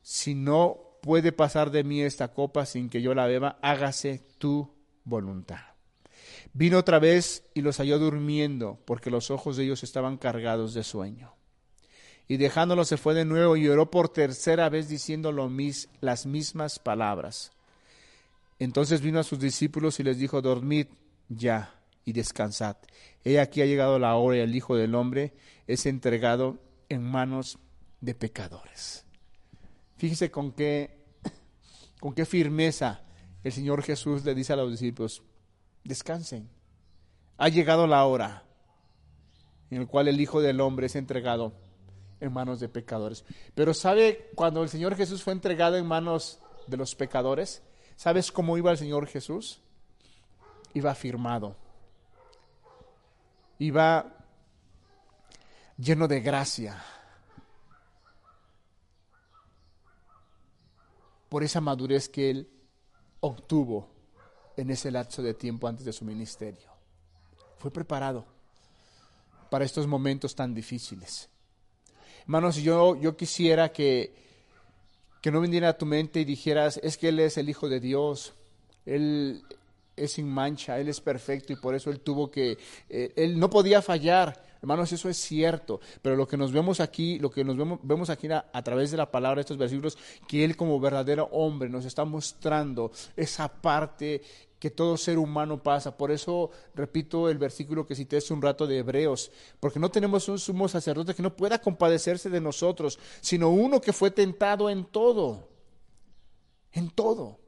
[0.10, 4.74] si no puede pasar de mí esta copa sin que yo la beba, hágase tu
[5.04, 5.60] voluntad.
[6.52, 10.84] Vino otra vez y los halló durmiendo, porque los ojos de ellos estaban cargados de
[10.84, 11.36] sueño.
[12.28, 16.80] Y dejándolos se fue de nuevo y oró por tercera vez diciendo mis, las mismas
[16.80, 17.52] palabras.
[18.58, 20.88] Entonces vino a sus discípulos y les dijo, dormid
[21.28, 22.78] ya y descansad.
[23.24, 25.34] He aquí ha llegado la hora y el Hijo del Hombre
[25.68, 26.58] es entregado
[26.90, 27.60] en manos
[28.02, 29.06] de pecadores.
[30.00, 31.04] Fíjese con qué,
[32.00, 33.02] con qué firmeza
[33.44, 35.24] el Señor Jesús le dice a los discípulos,
[35.84, 36.50] descansen.
[37.38, 38.46] Ha llegado la hora
[39.70, 41.52] en la cual el Hijo del Hombre es entregado
[42.22, 43.26] en manos de pecadores.
[43.56, 47.62] Pero ¿sabe cuando el Señor Jesús fue entregado en manos de los pecadores?
[47.98, 49.62] ¿Sabes cómo iba el Señor Jesús?
[50.74, 51.58] Iba firmado.
[53.58, 54.16] Iba
[55.78, 56.82] lleno de gracia.
[61.30, 62.50] Por esa madurez que él
[63.22, 63.88] obtuvo
[64.58, 66.70] en ese lapso de tiempo antes de su ministerio.
[67.58, 68.26] Fue preparado
[69.50, 71.30] para estos momentos tan difíciles.
[72.22, 74.14] Hermanos, yo, yo quisiera que,
[75.22, 77.80] que no viniera a tu mente y dijeras, es que Él es el Hijo de
[77.80, 78.34] Dios,
[78.86, 79.44] Él
[79.96, 82.58] es sin mancha, Él es perfecto y por eso Él tuvo que,
[82.90, 84.49] eh, Él no podía fallar.
[84.62, 88.10] Hermanos, eso es cierto, pero lo que nos vemos aquí, lo que nos vemos, vemos
[88.10, 89.98] aquí a, a, través de la palabra de estos versículos,
[90.28, 94.22] que Él como verdadero hombre nos está mostrando esa parte
[94.60, 95.96] que todo ser humano pasa.
[95.98, 100.28] Por eso repito el versículo que cité hace un rato de Hebreos, porque no tenemos
[100.28, 104.86] un sumo sacerdote que no pueda compadecerse de nosotros, sino uno que fue tentado en
[104.86, 105.48] todo,
[106.74, 107.40] en todo.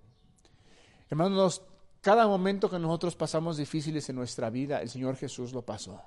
[1.09, 1.62] Hermanos,
[1.99, 6.01] cada momento que nosotros pasamos difíciles en nuestra vida, el Señor Jesús lo pasó.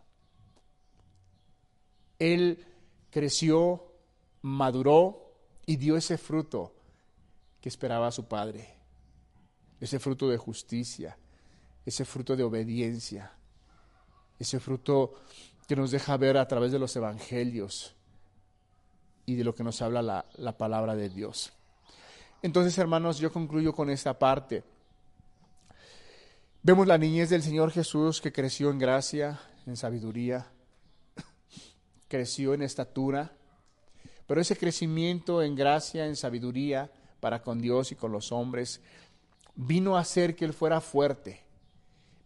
[2.18, 2.64] Él
[3.10, 3.84] creció,
[4.42, 5.32] maduró
[5.66, 6.74] y dio ese fruto
[7.60, 8.74] que esperaba su Padre
[9.84, 11.16] ese fruto de justicia,
[11.84, 13.32] ese fruto de obediencia,
[14.38, 15.14] ese fruto
[15.68, 17.94] que nos deja ver a través de los evangelios
[19.26, 21.52] y de lo que nos habla la, la palabra de Dios.
[22.42, 24.64] Entonces, hermanos, yo concluyo con esta parte.
[26.62, 30.50] Vemos la niñez del Señor Jesús que creció en gracia, en sabiduría,
[32.14, 33.32] creció en estatura,
[34.28, 38.80] pero ese crecimiento en gracia, en sabiduría para con Dios y con los hombres,
[39.56, 41.42] vino a hacer que él fuera fuerte,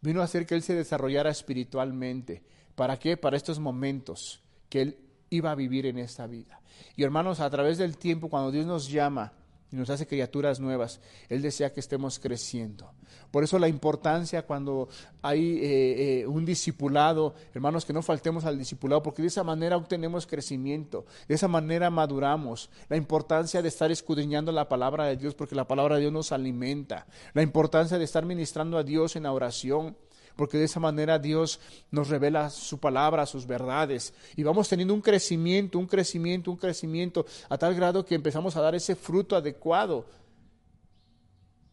[0.03, 2.43] vino a hacer que él se desarrollara espiritualmente.
[2.75, 3.17] ¿Para qué?
[3.17, 4.99] Para estos momentos que él
[5.31, 6.61] iba a vivir en esta vida.
[6.95, 9.33] Y hermanos, a través del tiempo, cuando Dios nos llama,
[9.71, 11.01] y nos hace criaturas nuevas.
[11.29, 12.91] Él desea que estemos creciendo.
[13.31, 14.89] Por eso la importancia cuando
[15.23, 19.77] hay eh, eh, un discipulado, hermanos, que no faltemos al discipulado, porque de esa manera
[19.77, 22.71] obtenemos crecimiento, de esa manera maduramos.
[22.89, 26.33] La importancia de estar escudriñando la palabra de Dios, porque la palabra de Dios nos
[26.33, 27.07] alimenta.
[27.35, 29.97] La importancia de estar ministrando a Dios en la oración
[30.39, 31.59] porque de esa manera Dios
[31.91, 37.27] nos revela su palabra, sus verdades, y vamos teniendo un crecimiento, un crecimiento, un crecimiento,
[37.49, 40.07] a tal grado que empezamos a dar ese fruto adecuado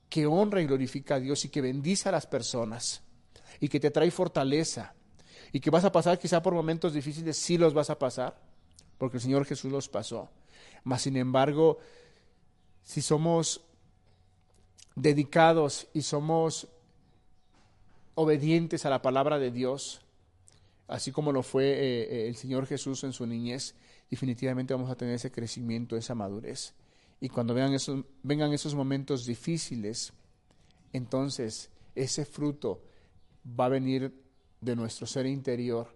[0.09, 3.03] que honra y glorifica a Dios y que bendice a las personas
[3.59, 4.95] y que te trae fortaleza
[5.51, 8.36] y que vas a pasar quizá por momentos difíciles, sí los vas a pasar,
[8.97, 10.32] porque el Señor Jesús los pasó.
[10.84, 11.78] Mas, sin embargo,
[12.82, 13.61] si somos
[14.95, 16.68] dedicados y somos
[18.16, 20.01] obedientes a la palabra de Dios,
[20.88, 23.76] así como lo fue eh, eh, el Señor Jesús en su niñez,
[24.09, 26.74] definitivamente vamos a tener ese crecimiento, esa madurez.
[27.20, 30.13] Y cuando vengan esos, vengan esos momentos difíciles,
[30.93, 32.82] entonces ese fruto
[33.47, 34.13] va a venir
[34.61, 35.95] de nuestro ser interior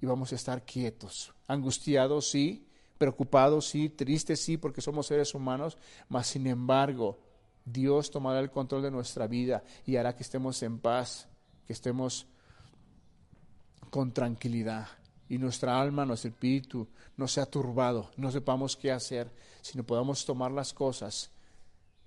[0.00, 2.66] y vamos a estar quietos, angustiados, sí,
[2.98, 5.76] preocupados, sí, tristes, sí, porque somos seres humanos,
[6.08, 7.18] mas sin embargo,
[7.64, 11.28] Dios tomará el control de nuestra vida y hará que estemos en paz,
[11.66, 12.26] que estemos
[13.90, 14.88] con tranquilidad
[15.28, 19.30] y nuestra alma, nuestro espíritu no sea turbado, no sepamos qué hacer,
[19.62, 21.30] sino podamos tomar las cosas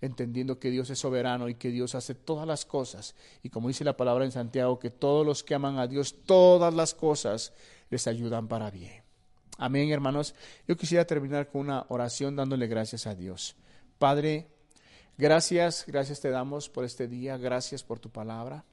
[0.01, 3.15] entendiendo que Dios es soberano y que Dios hace todas las cosas.
[3.43, 6.73] Y como dice la palabra en Santiago, que todos los que aman a Dios, todas
[6.73, 7.53] las cosas
[7.89, 9.03] les ayudan para bien.
[9.57, 10.35] Amén, hermanos.
[10.67, 13.57] Yo quisiera terminar con una oración dándole gracias a Dios.
[13.97, 14.47] Padre,
[15.17, 18.63] gracias, gracias te damos por este día, gracias por tu palabra.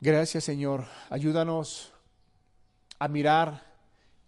[0.00, 0.84] Gracias, Señor.
[1.08, 1.90] Ayúdanos
[2.98, 3.64] a mirar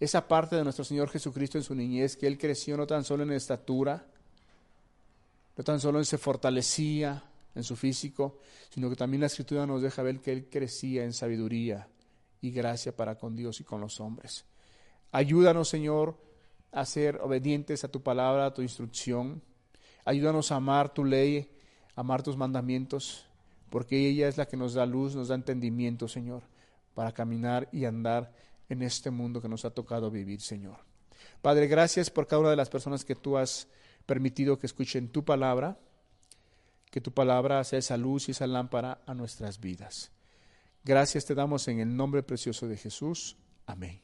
[0.01, 3.23] esa parte de nuestro Señor Jesucristo en su niñez, que Él creció no tan solo
[3.23, 4.07] en estatura,
[5.57, 7.23] no tan solo se fortalecía
[7.55, 8.39] en su físico,
[8.71, 11.87] sino que también la Escritura nos deja ver que Él crecía en sabiduría
[12.41, 14.47] y gracia para con Dios y con los hombres.
[15.13, 16.17] Ayúdanos, Señor,
[16.73, 19.43] a ser obedientes a tu palabra, a tu instrucción.
[20.07, 21.51] Ayúdanos a amar tu ley,
[21.95, 23.28] amar tus mandamientos,
[23.71, 26.43] porque ella es la que nos da luz, nos da entendimiento, Señor,
[26.95, 28.33] para caminar y andar
[28.69, 30.79] en este mundo que nos ha tocado vivir, Señor.
[31.43, 33.69] Padre, gracias por cada una de las personas que tú has
[34.07, 35.79] permitido que escuchen tu palabra,
[36.91, 40.11] que tu palabra sea esa luz y esa lámpara a nuestras vidas.
[40.85, 43.37] Gracias te damos en el nombre precioso de Jesús.
[43.67, 44.01] Amén.